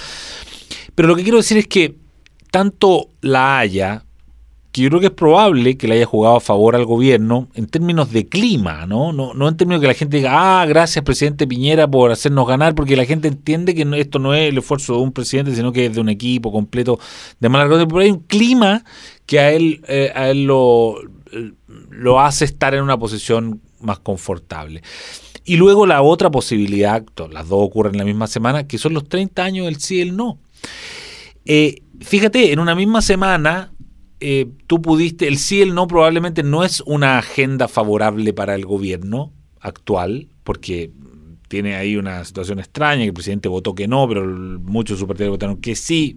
Pero 0.94 1.08
lo 1.08 1.14
que 1.14 1.22
quiero 1.22 1.38
decir 1.38 1.58
es 1.58 1.66
que 1.66 1.94
tanto 2.50 3.10
la 3.20 3.58
Haya, 3.58 4.04
que 4.72 4.82
yo 4.82 4.88
creo 4.88 5.00
que 5.00 5.06
es 5.06 5.12
probable 5.12 5.76
que 5.76 5.88
le 5.88 5.96
haya 5.96 6.06
jugado 6.06 6.36
a 6.36 6.40
favor 6.40 6.76
al 6.76 6.84
gobierno 6.84 7.48
en 7.54 7.66
términos 7.66 8.12
de 8.12 8.28
clima, 8.28 8.86
¿no? 8.86 9.12
No, 9.12 9.48
en 9.48 9.56
términos 9.56 9.80
de 9.80 9.84
que 9.84 9.92
la 9.92 9.98
gente 9.98 10.16
diga, 10.18 10.62
ah, 10.62 10.66
gracias 10.66 11.04
presidente 11.04 11.46
Piñera 11.46 11.90
por 11.90 12.12
hacernos 12.12 12.46
ganar, 12.46 12.74
porque 12.76 12.96
la 12.96 13.04
gente 13.04 13.26
entiende 13.26 13.74
que 13.74 13.86
esto 13.98 14.20
no 14.20 14.32
es 14.32 14.48
el 14.48 14.58
esfuerzo 14.58 14.94
de 14.94 15.00
un 15.00 15.12
presidente, 15.12 15.54
sino 15.56 15.72
que 15.72 15.86
es 15.86 15.94
de 15.94 16.00
un 16.00 16.08
equipo 16.08 16.52
completo 16.52 17.00
de 17.40 17.48
mala. 17.48 17.68
Pero 17.68 17.98
hay 17.98 18.10
un 18.10 18.20
clima 18.20 18.84
que 19.26 19.40
a 19.40 19.50
él, 19.50 19.82
eh, 19.88 20.12
a 20.14 20.30
él 20.30 20.44
lo, 20.44 20.96
lo 21.90 22.20
hace 22.20 22.44
estar 22.44 22.72
en 22.74 22.82
una 22.82 22.96
posición 22.96 23.60
más 23.80 23.98
confortable. 23.98 24.82
Y 25.44 25.56
luego 25.56 25.84
la 25.84 26.02
otra 26.02 26.30
posibilidad, 26.30 27.02
las 27.32 27.48
dos 27.48 27.58
ocurren 27.64 27.94
en 27.94 27.98
la 27.98 28.04
misma 28.04 28.28
semana, 28.28 28.68
que 28.68 28.78
son 28.78 28.94
los 28.94 29.08
30 29.08 29.42
años 29.42 29.66
del 29.66 29.80
sí 29.80 29.96
y 29.96 30.00
el 30.02 30.16
no. 30.16 30.38
Eh, 31.44 31.82
fíjate, 32.00 32.52
en 32.52 32.60
una 32.60 32.76
misma 32.76 33.02
semana 33.02 33.72
eh, 34.20 34.46
tú 34.66 34.82
pudiste, 34.82 35.26
el 35.26 35.38
sí 35.38 35.62
el 35.62 35.74
no 35.74 35.86
probablemente 35.86 36.42
no 36.42 36.64
es 36.64 36.82
una 36.86 37.18
agenda 37.18 37.68
favorable 37.68 38.32
para 38.32 38.54
el 38.54 38.66
gobierno 38.66 39.32
actual, 39.60 40.28
porque 40.44 40.92
tiene 41.50 41.74
ahí 41.74 41.96
una 41.96 42.24
situación 42.24 42.60
extraña, 42.60 43.02
que 43.02 43.08
el 43.08 43.12
presidente 43.12 43.48
votó 43.48 43.74
que 43.74 43.88
no, 43.88 44.06
pero 44.08 44.24
muchos 44.24 45.00
de 45.00 45.28
votaron 45.28 45.56
que 45.56 45.74
sí. 45.74 46.16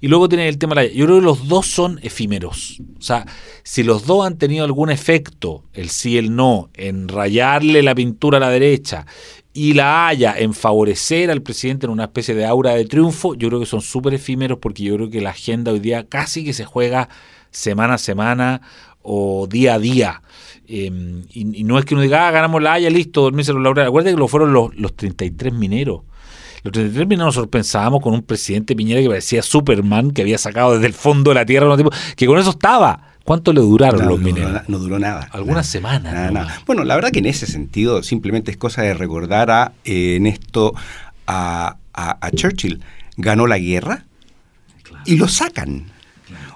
Y 0.00 0.06
luego 0.06 0.28
tiene 0.28 0.48
el 0.48 0.56
tema 0.56 0.76
de 0.76 0.88
la... 0.88 0.94
Yo 0.94 1.06
creo 1.06 1.18
que 1.18 1.24
los 1.24 1.48
dos 1.48 1.66
son 1.66 1.98
efímeros. 2.00 2.80
O 2.96 3.02
sea, 3.02 3.26
si 3.64 3.82
los 3.82 4.06
dos 4.06 4.24
han 4.24 4.38
tenido 4.38 4.64
algún 4.64 4.90
efecto, 4.90 5.64
el 5.72 5.88
sí 5.88 6.16
el 6.16 6.36
no, 6.36 6.70
en 6.74 7.08
rayarle 7.08 7.82
la 7.82 7.96
pintura 7.96 8.36
a 8.36 8.40
la 8.40 8.50
derecha 8.50 9.04
y 9.52 9.72
la 9.72 10.06
haya 10.06 10.38
en 10.38 10.54
favorecer 10.54 11.32
al 11.32 11.42
presidente 11.42 11.86
en 11.86 11.90
una 11.90 12.04
especie 12.04 12.36
de 12.36 12.46
aura 12.46 12.74
de 12.74 12.84
triunfo, 12.84 13.34
yo 13.34 13.48
creo 13.48 13.58
que 13.58 13.66
son 13.66 13.80
súper 13.80 14.14
efímeros 14.14 14.60
porque 14.60 14.84
yo 14.84 14.94
creo 14.94 15.10
que 15.10 15.20
la 15.20 15.30
agenda 15.30 15.72
hoy 15.72 15.80
día 15.80 16.06
casi 16.06 16.44
que 16.44 16.52
se 16.52 16.64
juega 16.64 17.08
semana 17.50 17.94
a 17.94 17.98
semana 17.98 18.60
o 19.02 19.46
día 19.48 19.74
a 19.74 19.78
día. 19.78 20.22
Eh, 20.66 20.90
y, 21.32 21.60
y 21.60 21.64
no 21.64 21.78
es 21.78 21.84
que 21.84 21.94
uno 21.94 22.02
diga, 22.02 22.28
ah, 22.28 22.30
ganamos 22.30 22.62
la 22.62 22.74
haya, 22.74 22.90
listo, 22.90 23.22
dormirse 23.22 23.52
los 23.52 23.62
laureles. 23.62 23.88
Acuérdate 23.88 24.14
que 24.14 24.20
lo 24.20 24.28
fueron 24.28 24.52
los, 24.52 24.74
los 24.76 24.94
33 24.94 25.52
mineros. 25.54 26.02
Los 26.62 26.72
33 26.72 27.06
mineros 27.08 27.26
nosotros 27.28 27.50
pensábamos 27.50 28.02
con 28.02 28.12
un 28.14 28.22
presidente 28.22 28.74
Piñera 28.76 29.00
que 29.00 29.08
parecía 29.08 29.42
Superman, 29.42 30.10
que 30.10 30.22
había 30.22 30.38
sacado 30.38 30.74
desde 30.74 30.86
el 30.88 30.92
fondo 30.92 31.30
de 31.30 31.36
la 31.36 31.46
tierra, 31.46 31.74
que 32.16 32.26
con 32.26 32.38
eso 32.38 32.50
estaba. 32.50 33.04
¿Cuánto 33.24 33.52
le 33.52 33.60
duraron 33.60 34.00
No, 34.02 34.10
los 34.10 34.18
no 34.20 34.24
mineros? 34.24 34.62
no 34.68 34.78
duró 34.78 34.98
nada. 34.98 35.28
Algunas 35.32 35.66
semanas, 35.66 36.12
Nada, 36.14 36.26
nomás. 36.28 36.46
nada. 36.48 36.62
Bueno, 36.66 36.82
la 36.84 36.94
verdad 36.94 37.10
que 37.10 37.18
en 37.18 37.26
ese 37.26 37.46
sentido 37.46 38.02
simplemente 38.02 38.50
es 38.50 38.56
cosa 38.56 38.82
de 38.82 38.94
recordar 38.94 39.50
a 39.50 39.72
eh, 39.84 40.16
en 40.16 40.26
esto 40.26 40.74
a, 41.26 41.76
a- 41.92 42.18
a 42.26 42.30
Churchill. 42.30 42.80
Ganó 43.18 43.46
la 43.46 43.58
guerra 43.58 44.06
y 45.04 45.16
lo 45.16 45.28
sacan. 45.28 45.86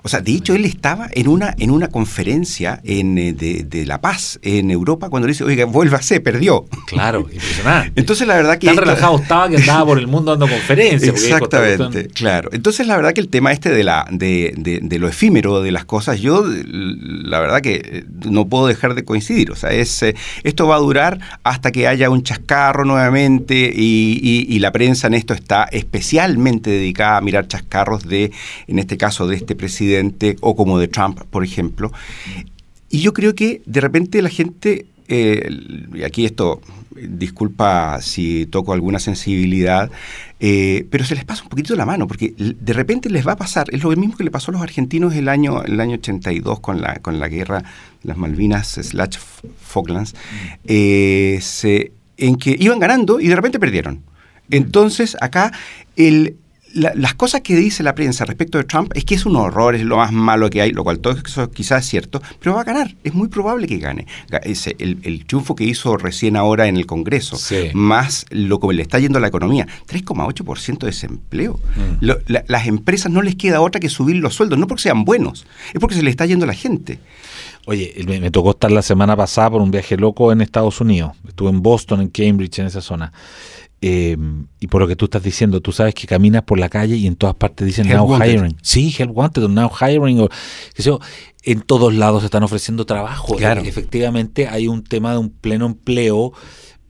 O 0.02 0.08
sea, 0.08 0.20
de 0.20 0.32
hecho, 0.32 0.54
él 0.54 0.64
estaba 0.64 1.08
en 1.12 1.28
una, 1.28 1.54
en 1.58 1.70
una 1.70 1.88
conferencia 1.88 2.80
en, 2.84 3.18
eh, 3.18 3.32
de, 3.32 3.62
de 3.64 3.86
La 3.86 4.00
Paz, 4.00 4.38
en 4.42 4.70
Europa, 4.70 5.08
cuando 5.10 5.28
le 5.28 5.32
dice, 5.32 5.44
oiga, 5.44 5.64
vuélvase, 5.64 6.20
perdió. 6.20 6.64
Claro, 6.86 7.20
impresionante. 7.20 7.92
Entonces, 8.00 8.26
la 8.26 8.34
verdad 8.36 8.58
que... 8.58 8.66
Tan 8.66 8.74
esto- 8.74 8.84
relajado 8.86 9.18
estaba 9.18 9.48
que 9.48 9.56
andaba 9.58 9.86
por 9.86 9.98
el 9.98 10.06
mundo 10.08 10.32
dando 10.32 10.48
conferencias. 10.48 11.14
Exactamente, 11.14 12.08
claro. 12.08 12.50
Entonces 12.52 12.86
la 12.86 12.96
verdad 12.96 13.12
que 13.12 13.20
el 13.20 13.28
tema 13.28 13.52
este 13.52 13.70
de 13.70 13.84
la 13.84 14.06
de, 14.10 14.54
de- 14.56 14.80
de 14.82 14.98
lo 14.98 15.08
efímero 15.08 15.62
de 15.62 15.70
las 15.72 15.84
cosas, 15.84 16.20
yo 16.20 16.44
la 16.46 17.38
verdad 17.40 17.60
que 17.60 17.80
eh, 17.84 18.04
no 18.28 18.48
puedo 18.48 18.66
dejar 18.66 18.94
de 18.94 19.04
coincidir. 19.04 19.50
O 19.50 19.56
sea, 19.56 19.70
es 19.70 20.02
eh, 20.02 20.14
esto 20.42 20.66
va 20.66 20.76
a 20.76 20.78
durar 20.80 21.18
hasta 21.44 21.70
que 21.70 21.86
haya 21.86 22.10
un 22.10 22.22
chascarro 22.22 22.84
nuevamente 22.84 23.72
y, 23.74 24.18
y- 24.22 24.46
y 24.54 24.58
la 24.58 24.72
prensa 24.72 25.06
en 25.06 25.14
esto 25.14 25.34
está 25.34 25.64
especialmente 25.70 26.70
dedicada 26.70 27.18
a 27.18 27.20
mirar 27.20 27.46
chascarros 27.46 28.06
de, 28.08 28.32
en 28.66 28.78
este 28.78 28.96
caso, 28.96 29.26
de 29.26 29.36
este 29.36 29.54
presidente 29.54 29.91
o 30.40 30.56
como 30.56 30.78
de 30.78 30.88
Trump, 30.88 31.20
por 31.30 31.44
ejemplo. 31.44 31.92
Y 32.88 33.00
yo 33.00 33.12
creo 33.12 33.34
que 33.34 33.62
de 33.66 33.80
repente 33.80 34.20
la 34.20 34.28
gente, 34.28 34.86
eh, 35.08 35.48
aquí 36.04 36.24
esto 36.24 36.60
disculpa 36.94 38.00
si 38.02 38.46
toco 38.46 38.72
alguna 38.72 38.98
sensibilidad, 38.98 39.90
eh, 40.40 40.86
pero 40.90 41.04
se 41.04 41.14
les 41.14 41.24
pasa 41.24 41.42
un 41.42 41.48
poquito 41.48 41.74
la 41.74 41.86
mano, 41.86 42.06
porque 42.06 42.34
de 42.36 42.72
repente 42.72 43.10
les 43.10 43.26
va 43.26 43.32
a 43.32 43.36
pasar, 43.36 43.66
es 43.72 43.82
lo 43.82 43.90
mismo 43.90 44.16
que 44.16 44.24
le 44.24 44.30
pasó 44.30 44.50
a 44.50 44.54
los 44.54 44.62
argentinos 44.62 45.14
el 45.14 45.28
año, 45.28 45.62
el 45.64 45.80
año 45.80 45.94
82 45.94 46.60
con 46.60 46.80
la, 46.80 46.96
con 46.96 47.18
la 47.18 47.28
guerra, 47.28 47.62
las 48.02 48.16
Malvinas 48.16 48.68
slash 48.68 49.18
Falklands, 49.60 50.14
eh, 50.64 51.40
en 52.16 52.36
que 52.36 52.56
iban 52.58 52.78
ganando 52.78 53.20
y 53.20 53.28
de 53.28 53.36
repente 53.36 53.58
perdieron. 53.58 54.02
Entonces 54.50 55.16
acá 55.20 55.52
el, 55.96 56.36
las 56.74 57.14
cosas 57.14 57.42
que 57.42 57.54
dice 57.56 57.82
la 57.82 57.94
prensa 57.94 58.24
respecto 58.24 58.58
de 58.58 58.64
Trump 58.64 58.92
es 58.94 59.04
que 59.04 59.14
es 59.14 59.26
un 59.26 59.36
horror, 59.36 59.74
es 59.74 59.82
lo 59.82 59.96
más 59.96 60.12
malo 60.12 60.48
que 60.50 60.62
hay, 60.62 60.72
lo 60.72 60.84
cual 60.84 60.98
todo 60.98 61.16
eso 61.24 61.50
quizás 61.50 61.84
es 61.84 61.90
cierto, 61.90 62.22
pero 62.40 62.54
va 62.54 62.62
a 62.62 62.64
ganar, 62.64 62.94
es 63.04 63.14
muy 63.14 63.28
probable 63.28 63.66
que 63.66 63.78
gane. 63.78 64.06
Ese, 64.42 64.76
el, 64.78 64.98
el, 65.02 65.24
triunfo 65.26 65.54
que 65.54 65.64
hizo 65.64 65.96
recién 65.96 66.36
ahora 66.36 66.66
en 66.66 66.76
el 66.76 66.86
Congreso, 66.86 67.38
más 67.74 68.26
lo 68.30 68.58
que 68.60 68.72
le 68.72 68.82
está 68.82 68.98
yendo 68.98 69.18
a 69.18 69.20
la 69.20 69.28
economía, 69.28 69.66
3,8% 69.88 70.78
de 70.78 70.86
desempleo. 70.86 71.60
Mm. 72.00 72.06
las 72.26 72.66
empresas 72.66 73.10
no 73.10 73.22
les 73.22 73.36
queda 73.36 73.60
otra 73.60 73.80
que 73.80 73.88
subir 73.88 74.16
los 74.16 74.34
sueldos, 74.34 74.58
no 74.58 74.66
porque 74.66 74.82
sean 74.82 75.04
buenos, 75.04 75.46
es 75.72 75.80
porque 75.80 75.96
se 75.96 76.02
le 76.02 76.10
está 76.10 76.26
yendo 76.26 76.44
a 76.44 76.48
la 76.48 76.54
gente. 76.54 76.98
Oye, 77.64 77.94
me, 78.06 78.18
me 78.18 78.30
tocó 78.32 78.50
estar 78.50 78.72
la 78.72 78.82
semana 78.82 79.16
pasada 79.16 79.50
por 79.50 79.60
un 79.60 79.70
viaje 79.70 79.96
loco 79.96 80.32
en 80.32 80.40
Estados 80.40 80.80
Unidos. 80.80 81.12
Estuve 81.28 81.50
en 81.50 81.62
Boston, 81.62 82.00
en 82.00 82.08
Cambridge, 82.08 82.58
en 82.58 82.66
esa 82.66 82.80
zona. 82.80 83.12
Eh, 83.84 84.16
y 84.60 84.68
por 84.68 84.80
lo 84.80 84.86
que 84.86 84.94
tú 84.94 85.06
estás 85.06 85.24
diciendo, 85.24 85.60
tú 85.60 85.72
sabes 85.72 85.92
que 85.92 86.06
caminas 86.06 86.44
por 86.44 86.58
la 86.58 86.68
calle 86.68 86.96
y 86.96 87.08
en 87.08 87.16
todas 87.16 87.34
partes 87.34 87.66
dicen 87.66 87.88
now 87.88 88.08
hiring. 88.16 88.56
Sí, 88.62 88.94
help 88.96 89.10
wanted, 89.12 89.48
now 89.48 89.68
hiring. 89.68 90.20
O, 90.20 90.28
qué 90.74 90.82
sé 90.82 90.90
en 91.44 91.60
todos 91.62 91.92
lados 91.92 92.22
se 92.22 92.26
están 92.26 92.44
ofreciendo 92.44 92.86
trabajo. 92.86 93.34
Claro. 93.34 93.62
Efectivamente, 93.62 94.46
hay 94.46 94.68
un 94.68 94.84
tema 94.84 95.12
de 95.12 95.18
un 95.18 95.30
pleno 95.30 95.66
empleo 95.66 96.32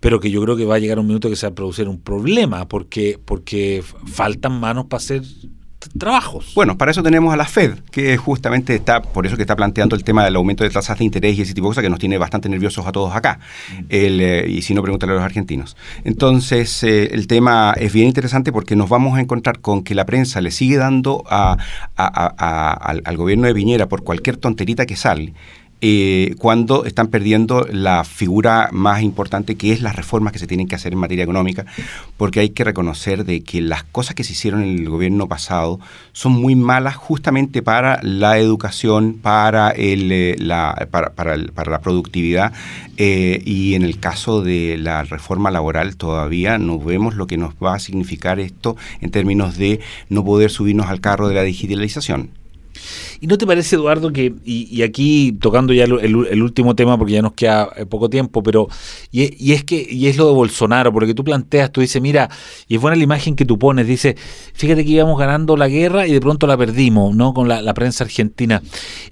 pero 0.01 0.19
que 0.19 0.33
yo 0.33 0.43
creo 0.43 0.57
que 0.57 0.65
va 0.65 0.75
a 0.75 0.79
llegar 0.81 0.99
un 0.99 1.07
minuto 1.07 1.31
que 1.31 1.37
se 1.37 1.47
va 1.47 1.53
a 1.53 1.55
producir 1.55 1.89
un 1.89 2.01
problema 2.01 2.67
porque 2.67 3.21
porque 3.25 3.85
faltan 4.05 4.59
manos 4.59 4.87
para 4.87 4.99
hacer 4.99 5.23
trabajos. 5.99 6.53
Bueno, 6.55 6.79
para 6.79 6.91
eso 6.91 7.03
tenemos 7.03 7.33
a 7.33 7.37
la 7.37 7.45
Fed, 7.45 7.79
que 7.91 8.17
justamente 8.17 8.75
está, 8.75 9.03
por 9.03 9.27
eso 9.27 9.37
que 9.37 9.43
está 9.43 9.57
planteando 9.57 9.97
el 9.97 10.05
tema 10.05 10.25
del 10.25 10.37
aumento 10.37 10.65
de 10.65 10.71
tasas 10.71 10.99
de 10.99 11.05
interés 11.05 11.39
y 11.39 11.43
ese 11.43 11.55
tipo 11.55 11.67
de 11.67 11.71
cosas 11.71 11.83
que 11.83 11.91
nos 11.91 11.99
tiene 11.99 12.19
bastante 12.19 12.49
nerviosos 12.49 12.87
a 12.87 12.93
todos 12.93 13.15
acá. 13.15 13.39
Mm. 13.71 13.85
Eh, 13.89 14.47
y 14.49 14.63
si 14.63 14.75
no, 14.75 14.83
pregúntale 14.83 15.13
a 15.13 15.17
los 15.17 15.25
argentinos. 15.25 15.77
Entonces, 16.05 16.83
eh, 16.83 17.11
el 17.13 17.27
tema 17.27 17.75
es 17.77 17.93
bien 17.93 18.07
interesante 18.07 18.53
porque 18.53 18.77
nos 18.77 18.89
vamos 18.89 19.19
a 19.19 19.21
encontrar 19.21 19.61
con 19.61 19.83
que 19.83 19.95
la 19.95 20.07
prensa 20.07 20.41
le 20.41 20.51
sigue 20.51 20.77
dando 20.77 21.25
a, 21.29 21.57
al, 21.97 23.03
al 23.05 23.17
gobierno 23.17 23.47
de 23.47 23.55
Piñera 23.55 23.89
por 23.89 24.03
cualquier 24.03 24.37
tonterita 24.37 24.87
que 24.87 24.97
sale 24.97 25.35
eh, 25.85 26.37
cuando 26.39 26.85
están 26.85 27.09
perdiendo 27.09 27.67
la 27.69 28.05
figura 28.05 28.69
más 28.71 29.03
importante 29.03 29.57
que 29.57 29.73
es 29.73 29.83
las 29.83 29.97
reformas 29.97 30.33
que 30.33 30.39
se 30.39 30.47
tienen 30.47 30.69
que 30.69 30.77
hacer 30.77 30.93
en 30.93 31.01
materia 31.01 31.25
económica, 31.25 31.67
porque 32.17 32.39
hay 32.39 32.51
que 32.51 32.63
reconocer 32.63 33.25
de 33.25 33.43
que 33.43 33.61
las 33.61 33.83
cosas 33.83 34.15
que 34.15 34.23
se 34.23 34.33
hicieron 34.33 34.63
en 34.63 34.79
el 34.79 34.89
gobierno 34.89 35.27
pasado 35.27 35.81
son 36.13 36.33
muy 36.33 36.55
malas 36.55 36.95
justamente 36.95 37.63
para 37.63 37.99
la 38.05 38.39
educación, 38.39 39.15
para, 39.21 39.71
el, 39.71 40.13
eh, 40.13 40.37
la, 40.39 40.89
para, 40.93 41.37
la 41.37 41.81
productividad 41.81 42.53
eh, 42.97 43.43
y 43.45 43.75
en 43.75 43.83
el 43.83 43.99
caso 43.99 44.41
de 44.41 44.79
la 44.79 45.03
reforma 45.03 45.51
laboral 45.51 45.97
todavía 45.97 46.59
no 46.59 46.79
vemos 46.79 47.17
lo 47.17 47.27
que 47.27 47.39
nos 47.39 47.55
va 47.55 47.75
a 47.75 47.81
significar 47.81 48.39
esto 48.39 48.77
en 49.01 49.11
términos 49.11 49.59
de 49.59 49.81
no 50.09 50.25
poder 50.25 50.53
subirnos 50.53 50.87
al 50.87 51.01
carro 51.01 51.27
de 51.27 51.35
la 51.35 51.43
digitalización. 51.43 52.42
¿Y 53.23 53.29
no 53.29 53.39
te 53.39 53.47
parece, 53.47 53.77
Eduardo, 53.77 54.13
que, 54.13 54.35
y, 54.45 54.83
aquí 54.83 55.31
tocando 55.41 55.73
ya 55.73 55.85
el, 55.85 56.43
último 56.43 56.75
tema, 56.75 56.99
porque 56.99 57.13
ya 57.13 57.23
nos 57.23 57.35
queda 57.35 57.69
eh, 57.77 57.87
poco 57.87 58.11
tiempo, 58.11 58.43
pero, 58.43 58.67
y, 59.13 59.53
es 59.53 59.63
que, 59.63 59.87
y 59.89 60.09
es 60.09 60.17
lo 60.17 60.27
de 60.27 60.35
Bolsonaro, 60.35 60.93
porque 60.93 61.15
tú 61.15 61.23
planteas, 61.23 61.71
tú 61.71 61.81
dices, 61.81 62.03
mira, 62.03 62.29
y 62.67 62.75
es 62.75 62.81
buena 62.81 62.97
la 62.97 63.05
imagen 63.05 63.37
que 63.37 63.45
tú 63.45 63.61
pones, 63.61 63.87
dice, 63.87 64.17
fíjate 64.55 64.85
que 64.85 64.91
íbamos 64.91 65.17
ganando 65.21 65.57
la 65.57 65.69
guerra 65.69 66.05
y 66.09 66.13
de 66.13 66.21
pronto 66.21 66.49
la 66.49 66.57
perdimos, 66.57 67.15
¿no? 67.15 67.33
Con 67.33 67.47
la, 67.47 67.75
prensa 67.75 68.03
argentina. 68.03 68.61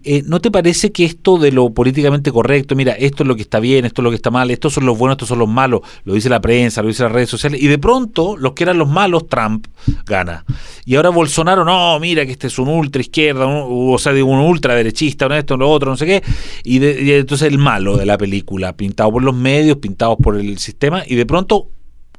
Eh, 0.03 0.25
¿No 0.27 0.41
te 0.41 0.51
parece 0.51 0.91
que 0.91 1.05
esto 1.05 1.39
de 1.39 1.53
lo 1.53 1.71
políticamente 1.71 2.33
correcto, 2.33 2.75
mira, 2.75 2.95
esto 2.95 3.23
es 3.23 3.29
lo 3.29 3.37
que 3.37 3.43
está 3.43 3.61
bien, 3.61 3.85
esto 3.85 4.03
es 4.03 4.05
lo 4.05 4.11
que 4.11 4.17
está 4.17 4.33
mal, 4.33 4.51
estos 4.51 4.73
son 4.73 4.87
los 4.87 4.99
buenos, 4.99 5.15
estos 5.15 5.29
son 5.29 5.39
los 5.39 5.49
malos, 5.49 5.83
lo 6.03 6.15
dice 6.15 6.29
la 6.29 6.41
prensa, 6.41 6.83
lo 6.83 6.89
dice 6.89 7.05
las 7.05 7.13
redes 7.13 7.31
sociales, 7.31 7.63
y 7.63 7.69
de 7.69 7.79
pronto 7.79 8.37
los 8.37 8.55
que 8.55 8.65
eran 8.65 8.77
los 8.77 8.89
malos, 8.89 9.29
Trump 9.29 9.69
gana. 10.05 10.45
Y 10.85 10.97
ahora 10.97 11.11
Bolsonaro, 11.11 11.65
no, 11.65 12.01
mira 12.01 12.27
que 12.27 12.33
este 12.33 12.49
es 12.49 12.59
un 12.59 12.67
ultra 12.67 13.01
izquierda, 13.01 13.47
o 13.47 14.00
sea, 14.01 14.13
de 14.13 14.23
un 14.23 14.39
ultraderechista, 14.39 15.27
un 15.27 15.33
esto, 15.33 15.57
lo 15.57 15.71
otro, 15.71 15.91
no 15.91 15.97
sé 15.97 16.07
qué, 16.07 16.23
y, 16.65 16.85
entonces 17.13 17.49
el 17.49 17.59
malo 17.59 17.97
de 17.97 18.07
la 18.07 18.19
película, 18.19 18.77
pintado 18.77 19.13
por 19.13 19.23
los 19.23 19.35
medios, 19.35 19.79
pintado 19.79 20.17
por 20.17 20.37
el 20.37 20.59
sistema, 20.59 21.03
y 21.07 21.15
de 21.15 21.27
pronto 21.27 21.69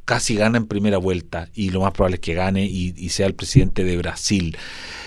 casi 0.06 0.36
gana 0.36 0.58
en 0.58 0.68
primera 0.68 0.98
vuelta, 0.98 1.48
y 1.54 1.70
lo 1.70 1.82
más 1.82 1.94
probable 1.94 2.16
es 2.16 2.22
que 2.22 2.34
gane 2.34 2.66
y, 2.66 3.10
sea 3.10 3.28
el 3.28 3.34
presidente 3.34 3.84
de 3.84 3.98
Brasil. 3.98 4.58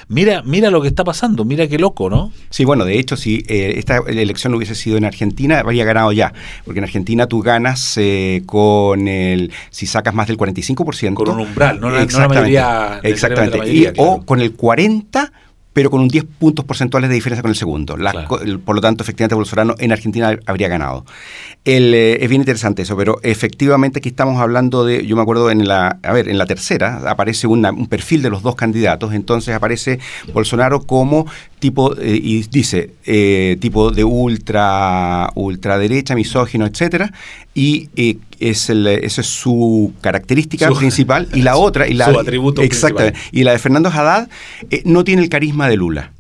Mira, 0.09 0.43
mira 0.43 0.71
lo 0.71 0.83
que 0.83 0.89
está 0.89 1.03
pasando, 1.03 1.45
mira 1.45 1.67
qué 1.67 1.79
loco, 1.79 2.11
¿no? 2.11 2.31
Sí, 2.51 2.65
bueno, 2.65 2.85
de 2.85 2.99
hecho, 2.99 3.17
si 3.17 3.43
eh, 3.49 3.75
esta 3.77 3.99
elección 4.07 4.55
hubiese 4.55 4.75
sido 4.75 4.99
en 4.99 5.05
Argentina, 5.05 5.61
habría 5.61 5.85
ganado 5.85 6.13
ya, 6.13 6.33
porque 6.65 6.79
en 6.79 6.85
Argentina 6.85 7.27
tú 7.27 7.41
ganas 7.41 7.97
eh, 7.97 8.43
con 8.45 9.09
el, 9.09 9.51
si 9.71 9.87
sacas 9.87 10.15
más 10.15 10.29
del 10.29 10.37
45%. 10.37 11.15
Con 11.15 11.31
un 11.31 11.41
umbral, 11.41 11.81
no, 11.81 11.89
exactamente, 11.89 12.19
la 12.19 12.29
mayoría. 12.29 13.01
Exactamente, 13.03 13.93
o 13.97 14.25
con 14.25 14.41
el 14.41 14.57
40% 14.57 15.31
pero 15.75 15.91
con 15.91 16.01
un 16.01 16.09
10 16.09 16.25
puntos 16.39 16.65
porcentuales 16.65 17.11
de 17.11 17.17
diferencia 17.17 17.43
con 17.43 17.51
el 17.51 17.57
segundo. 17.57 17.97
Por 18.65 18.75
lo 18.75 18.81
tanto, 18.81 19.03
efectivamente, 19.03 19.35
Bolsonaro 19.35 19.75
en 19.79 19.93
Argentina 19.93 20.39
habría 20.47 20.69
ganado. 20.69 21.05
Eh, 21.67 22.19
es 22.21 22.29
bien 22.29 22.41
interesante 22.41 22.83
eso, 22.83 22.97
pero 22.97 23.19
efectivamente 23.23 23.99
aquí 23.99 24.09
estamos 24.09 24.41
hablando 24.41 24.85
de, 24.85 25.07
yo 25.07 25.17
me 25.17 25.23
acuerdo 25.23 25.51
en 25.51 25.67
la, 25.67 25.99
a 26.03 26.13
ver, 26.13 26.29
en 26.29 26.39
la 26.39 26.47
tercera 26.47 27.03
aparece 27.11 27.47
un 27.47 27.87
perfil 27.89 28.23
de 28.23 28.31
los 28.31 28.43
dos 28.43 28.55
candidatos, 28.55 29.13
entonces 29.13 29.55
aparece 29.55 29.99
Bolsonaro 30.33 30.83
como 30.83 31.27
tipo, 31.65 31.97
eh, 31.97 32.21
y 32.23 32.43
dice, 32.43 32.91
eh, 33.07 33.57
tipo 33.59 33.91
de 33.91 34.05
ultra, 34.05 35.31
ultraderecha, 35.35 36.15
misógino, 36.15 36.67
etcétera, 36.67 37.11
y 37.55 37.89
eh, 37.97 38.19
es 38.39 38.69
el, 38.69 38.87
esa 38.87 39.23
es 39.23 39.27
su 39.29 39.95
característica 40.03 40.71
principal, 40.73 41.27
y 41.33 41.41
la 41.41 41.57
otra, 41.69 41.89
y 41.89 41.95
la, 41.95 42.13
su 42.13 42.19
atributo 42.19 42.61
exacto, 42.61 43.03
y 43.33 43.45
la 43.45 43.53
de 43.53 43.59
Fernando 43.59 43.89
Haddad 43.89 44.29
no 44.85 45.05
tiene 45.05 45.23
el 45.23 45.31
carisma 45.31 45.67
de 45.67 45.77
Lula. 45.79 46.13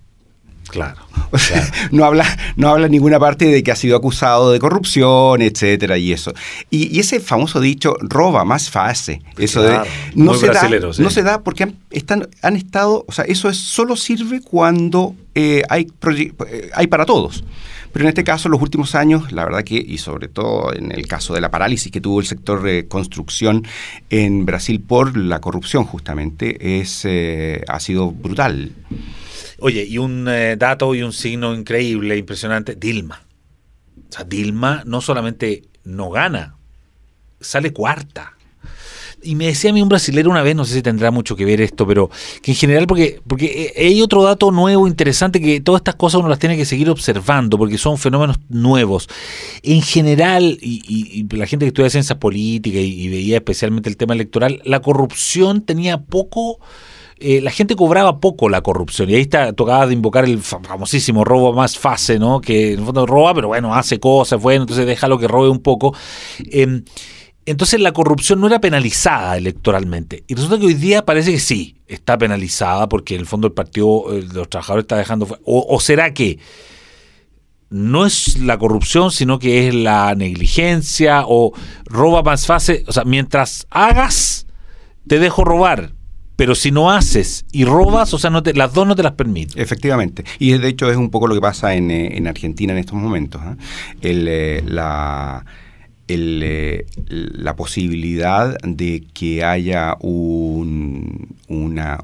Claro. 0.75 0.97
no 1.93 2.05
habla, 2.05 2.27
no 2.57 2.69
habla 2.69 2.87
en 2.87 2.93
ninguna 2.93 3.21
parte 3.21 3.47
de 3.47 3.63
que 3.63 3.71
ha 3.71 3.77
sido 3.77 3.97
acusado 3.97 4.51
de 4.51 4.59
corrupción, 4.59 5.41
etcétera, 5.41 5.97
y 5.99 6.13
eso. 6.13 6.33
Y, 6.69 6.99
ese 6.99 7.21
famoso 7.21 7.61
dicho, 7.61 7.95
roba 8.01 8.45
más 8.45 8.71
fácil. 8.71 9.23
Eso 9.39 9.63
de. 9.63 9.79
No 10.17 10.35
se, 10.35 10.49
da, 10.49 10.69
no 10.99 11.11
se 11.11 11.23
da 11.23 11.43
porque 11.43 11.63
han, 11.63 11.77
están, 11.91 12.29
han 12.43 12.57
estado. 12.57 13.05
O 13.07 13.13
sea, 13.13 13.25
eso 13.25 13.49
es, 13.49 13.57
solo 13.57 13.95
sirve 13.95 14.41
cuando 14.41 15.15
eh, 15.37 15.63
hay, 15.69 15.87
eh, 16.09 16.71
hay 16.75 16.87
para 16.89 17.07
todos. 17.07 17.45
Pero 17.93 18.07
en 18.07 18.09
este 18.09 18.25
caso, 18.25 18.49
los 18.49 18.61
últimos 18.61 18.97
años, 18.97 19.31
la 19.31 19.45
verdad 19.45 19.63
que, 19.63 19.77
y 19.77 19.99
sobre 19.99 20.27
todo 20.27 20.75
en 20.75 20.91
el 20.91 21.07
caso 21.07 21.33
de 21.33 21.41
la 21.41 21.53
parálisis 21.53 21.93
que 21.93 22.01
tuvo 22.01 22.19
el 22.19 22.27
sector 22.27 22.61
de 22.65 22.89
construcción 22.89 23.65
en 24.11 24.45
Brasil 24.45 24.81
por 24.81 25.17
la 25.17 25.41
corrupción, 25.41 25.85
justamente, 25.85 26.81
es, 26.81 27.03
eh, 27.05 27.63
ha 27.69 27.79
sido 27.79 28.11
brutal. 28.11 28.73
Oye, 29.67 29.87
y 29.89 29.97
un 29.97 30.29
eh, 30.29 30.57
dato 30.59 30.95
y 30.95 31.01
un 31.01 31.15
signo 31.15 31.55
increíble, 31.55 32.19
impresionante, 32.19 32.75
Dilma. 32.75 33.23
O 33.97 34.13
sea, 34.13 34.23
Dilma 34.23 34.83
no 34.85 35.01
solamente 35.01 35.63
no 35.85 36.11
gana, 36.11 36.59
sale 37.41 37.73
cuarta. 37.73 38.35
Y 39.23 39.37
me 39.37 39.47
decía 39.47 39.71
a 39.71 39.73
mí 39.73 39.81
un 39.81 39.89
brasilero 39.89 40.29
una 40.29 40.43
vez, 40.43 40.55
no 40.55 40.67
sé 40.67 40.75
si 40.75 40.83
tendrá 40.83 41.11
mucho 41.11 41.35
que 41.35 41.47
ver 41.47 41.63
esto, 41.63 41.87
pero 41.87 42.11
que 42.43 42.51
en 42.51 42.59
general, 42.59 42.87
porque, 42.87 43.23
porque 43.27 43.73
eh, 43.75 43.87
hay 43.87 44.03
otro 44.03 44.23
dato 44.23 44.51
nuevo, 44.51 44.87
interesante, 44.87 45.41
que 45.41 45.63
todas 45.63 45.81
estas 45.81 45.95
cosas 45.95 46.21
uno 46.21 46.29
las 46.29 46.39
tiene 46.39 46.59
que 46.59 46.67
seguir 46.67 46.91
observando, 46.91 47.57
porque 47.57 47.79
son 47.79 47.97
fenómenos 47.97 48.37
nuevos. 48.51 49.09
En 49.63 49.81
general, 49.81 50.59
y, 50.61 51.27
la 51.35 51.47
gente 51.47 51.65
que 51.65 51.69
estudia 51.69 51.89
ciencias 51.89 52.19
políticas 52.19 52.83
y 52.83 53.09
veía 53.09 53.37
especialmente 53.37 53.89
el 53.89 53.97
tema 53.97 54.13
electoral, 54.13 54.61
la 54.67 54.81
corrupción 54.81 55.63
tenía 55.63 56.03
poco 56.03 56.59
eh, 57.19 57.41
la 57.41 57.51
gente 57.51 57.77
cobraba 57.77 58.19
poco 58.19 58.49
la 58.49 58.61
corrupción. 58.61 59.09
Y 59.11 59.15
ahí 59.15 59.23
está, 59.23 59.53
tocaba 59.53 59.87
de 59.87 59.95
invocar 59.95 60.25
el 60.25 60.41
famosísimo 60.41 61.25
robo 61.25 61.53
más 61.53 61.79
fase, 61.79 62.19
¿no? 62.19 62.41
Que 62.41 62.73
en 62.73 62.81
el 62.81 62.85
fondo 62.85 63.07
roba, 63.07 63.35
pero 63.35 63.49
bueno, 63.49 63.75
hace 63.75 64.01
cosas, 64.01 64.41
bueno, 64.43 64.63
entonces 64.63 64.87
déjalo 64.87 65.19
que 65.19 65.29
robe 65.29 65.49
un 65.49 65.61
poco. 65.61 65.95
Em, 66.51 66.85
entonces 67.47 67.81
la 67.81 67.93
corrupción 67.93 68.41
no 68.41 68.47
era 68.47 68.61
penalizada 68.61 69.37
electoralmente. 69.37 70.25
Y 70.27 70.35
resulta 70.35 70.59
que 70.59 70.67
hoy 70.67 70.75
día 70.75 71.05
parece 71.05 71.33
que 71.33 71.41
sí, 71.41 71.77
está 71.87 72.19
penalizada 72.19 72.89
porque 72.89 73.15
en 73.15 73.21
el 73.21 73.27
fondo 73.27 73.47
el 73.47 73.53
partido 73.53 74.07
de 74.11 74.23
los 74.35 74.49
trabajadores 74.49 74.85
está 74.85 74.97
dejando... 74.97 75.27
O, 75.45 75.67
o 75.69 75.81
será 75.81 76.15
que 76.15 76.39
no 77.71 78.07
es 78.07 78.39
la 78.41 78.59
corrupción, 78.59 79.11
sino 79.11 79.39
que 79.39 79.69
es 79.69 79.75
la 79.75 80.15
negligencia 80.15 81.25
o 81.27 81.53
roba 81.87 82.23
más 82.23 82.47
fácil. 82.47 82.85
O 82.87 82.93
sea, 82.93 83.05
mientras 83.05 83.67
hagas, 83.71 84.47
te 85.07 85.19
dejo 85.19 85.45
robar 85.45 85.94
pero 86.37 86.55
si 86.55 86.71
no 86.71 86.91
haces 86.91 87.45
y 87.53 87.65
robas, 87.65 88.13
o 88.15 88.19
sea, 88.19 88.31
no 88.31 88.43
te, 88.43 88.55
las 88.55 88.73
dos 88.73 88.87
no 88.87 88.97
te 88.97 89.03
las 89.03 89.13
permiten. 89.13 89.61
Efectivamente. 89.61 90.25
Y 90.39 90.53
de 90.59 90.69
hecho 90.69 90.91
es 90.91 90.97
un 90.97 91.11
poco 91.11 91.27
lo 91.27 91.35
que 91.35 91.41
pasa 91.41 91.75
en, 91.75 91.91
eh, 91.91 92.23
Argentina 92.27 92.73
en 92.73 92.79
estos 92.79 92.95
momentos. 92.95 93.41
¿eh? 93.43 93.57
El, 94.03 94.27
eh, 94.29 94.63
la, 94.67 95.45
la 96.09 97.57
posibilidad 97.57 98.59
de 98.63 99.05
que 99.15 99.45
haya 99.45 99.97
un, 100.01 101.35
una, 101.49 101.99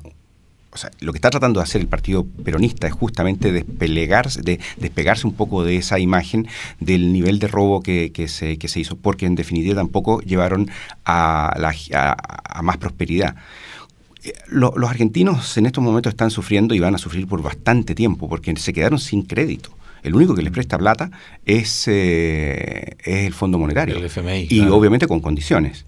o 0.73 0.77
sea, 0.77 0.91
lo 1.01 1.13
que 1.13 1.19
está 1.19 1.31
tratando 1.31 1.61
de 1.61 1.65
hacer 1.65 1.81
el 1.81 1.89
Partido 1.89 2.25
Peronista 2.45 2.87
es 2.87 2.93
justamente 2.93 3.53
desplegarse, 3.53 4.41
de, 4.43 4.61
despegarse 4.77 5.27
un 5.27 5.35
poco 5.35 5.65
de 5.65 5.77
esa 5.77 5.99
imagen 5.99 6.47
del 6.79 7.13
nivel 7.13 7.39
de 7.41 7.49
robo 7.49 7.83
que, 7.83 8.11
se, 8.29 8.57
que 8.57 8.69
se 8.69 8.81
hizo, 8.81 8.97
porque 8.97 9.27
en 9.27 9.35
definitiva 9.35 9.75
tampoco 9.75 10.21
llevaron 10.21 10.71
a, 11.05 11.53
a, 11.93 12.63
más 12.63 12.77
prosperidad. 12.77 13.35
Eh, 14.25 14.33
los 14.49 14.73
argentinos 14.89 15.57
en 15.57 15.67
estos 15.67 15.83
momentos 15.83 16.11
están 16.11 16.31
sufriendo 16.31 16.75
y 16.75 16.81
van 16.81 16.95
a 16.95 16.99
sufrir 16.99 17.27
por 17.27 17.43
bastante 17.43 17.95
tiempo, 17.95 18.29
porque 18.29 18.55
se 18.57 18.73
quedaron 18.73 18.99
sin 18.99 19.23
crédito. 19.23 19.71
El 20.03 20.15
único 20.15 20.35
que 20.35 20.43
les 20.43 20.53
presta 20.53 20.79
plata 20.79 21.11
es, 21.45 21.87
eh, 21.87 22.97
es 23.05 23.27
el 23.27 23.35
Fondo 23.35 23.59
Monetario. 23.59 23.97
El 23.97 24.05
FMI. 24.05 24.47
Y 24.49 24.61
obviamente 24.69 25.07
con 25.07 25.21
condiciones. 25.21 25.85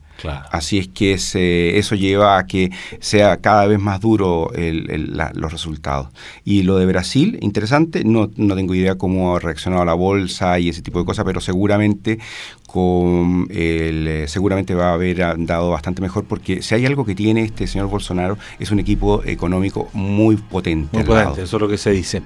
Así 0.51 0.79
es 0.79 0.89
que 0.89 1.15
eso 1.15 1.95
lleva 1.95 2.39
a 2.39 2.47
que 2.47 2.71
sea 3.01 3.39
cada 3.39 3.67
vez 3.67 3.81
más 3.81 4.01
duro 4.01 4.51
los 4.55 5.53
resultados. 5.53 6.09
Y 6.45 6.63
lo 6.63 6.77
de 6.77 6.87
Brasil, 6.87 7.39
interesante, 7.41 8.05
no, 8.05 8.31
no 8.37 8.55
tengo 8.55 8.75
idea 8.75 8.97
cómo 8.97 9.37
ha 9.37 9.41
reaccionado 9.41 9.85
la 9.85 9.95
bolsa 9.95 10.59
y 10.59 10.69
ese 10.69 10.83
tipo 10.83 10.99
de 10.99 11.05
cosas, 11.05 11.25
pero 11.25 11.41
seguramente 11.41 12.19
con 12.73 13.47
el, 13.51 14.09
eh, 14.09 14.29
seguramente 14.29 14.75
va 14.75 14.91
a 14.91 14.95
haber 14.95 15.23
andado 15.23 15.71
bastante 15.71 16.01
mejor 16.01 16.25
porque 16.25 16.63
si 16.63 16.75
hay 16.75 16.87
algo 16.87 17.05
que 17.05 17.15
tiene 17.15 17.43
este 17.43 17.67
señor 17.67 17.89
Bolsonaro 17.89 18.39
es 18.59 18.71
un 18.71 18.79
equipo 18.79 19.23
económico 19.25 19.89
muy 19.93 20.37
potente. 20.37 20.97
Muy 20.97 21.05
potente, 21.05 21.43
eso 21.43 21.57
es 21.57 21.61
lo 21.61 21.69
que 21.69 21.77
se 21.77 21.91
dice. 21.91 22.23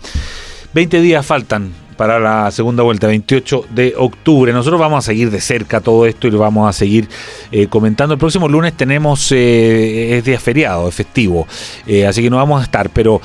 20 0.73 1.01
días 1.01 1.25
faltan 1.27 1.73
para 1.97 2.21
la 2.21 2.51
segunda 2.51 2.83
vuelta, 2.83 3.07
28 3.07 3.65
de 3.71 3.95
octubre. 3.97 4.53
Nosotros 4.53 4.79
vamos 4.79 4.99
a 4.99 5.07
seguir 5.07 5.31
de 5.31 5.41
cerca 5.41 5.81
todo 5.81 6.07
esto 6.07 6.29
y 6.29 6.31
lo 6.31 6.39
vamos 6.39 6.69
a 6.69 6.73
seguir 6.73 7.09
eh, 7.51 7.67
comentando. 7.67 8.15
El 8.15 8.21
próximo 8.21 8.49
lunes 8.49 8.75
tenemos, 8.75 9.33
eh, 9.33 10.19
es 10.19 10.25
día 10.25 10.39
feriado, 10.39 10.89
efectivo, 10.89 11.47
eh, 11.87 12.07
así 12.07 12.23
que 12.23 12.31
no 12.31 12.37
vamos 12.37 12.61
a 12.61 12.65
estar, 12.65 12.91
pero 12.91 13.21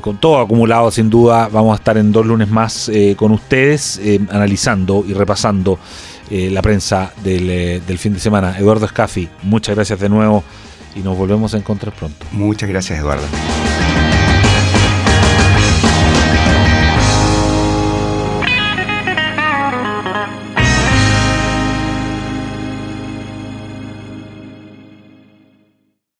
con 0.00 0.18
todo 0.18 0.38
acumulado, 0.38 0.90
sin 0.90 1.10
duda, 1.10 1.48
vamos 1.52 1.72
a 1.72 1.76
estar 1.76 1.98
en 1.98 2.12
dos 2.12 2.24
lunes 2.24 2.48
más 2.48 2.90
con 3.16 3.32
ustedes, 3.32 4.00
analizando 4.30 5.04
y 5.06 5.12
repasando 5.12 5.78
la 6.30 6.62
prensa 6.62 7.12
del, 7.22 7.82
del 7.86 7.98
fin 7.98 8.14
de 8.14 8.20
semana. 8.20 8.58
Eduardo 8.58 8.86
Escafi, 8.86 9.28
muchas 9.42 9.74
gracias 9.74 10.00
de 10.00 10.08
nuevo 10.08 10.42
y 10.94 11.00
nos 11.00 11.16
volvemos 11.16 11.54
a 11.54 11.58
encontrar 11.58 11.94
pronto. 11.94 12.26
Muchas 12.32 12.68
gracias, 12.68 12.98
Eduardo. 12.98 13.26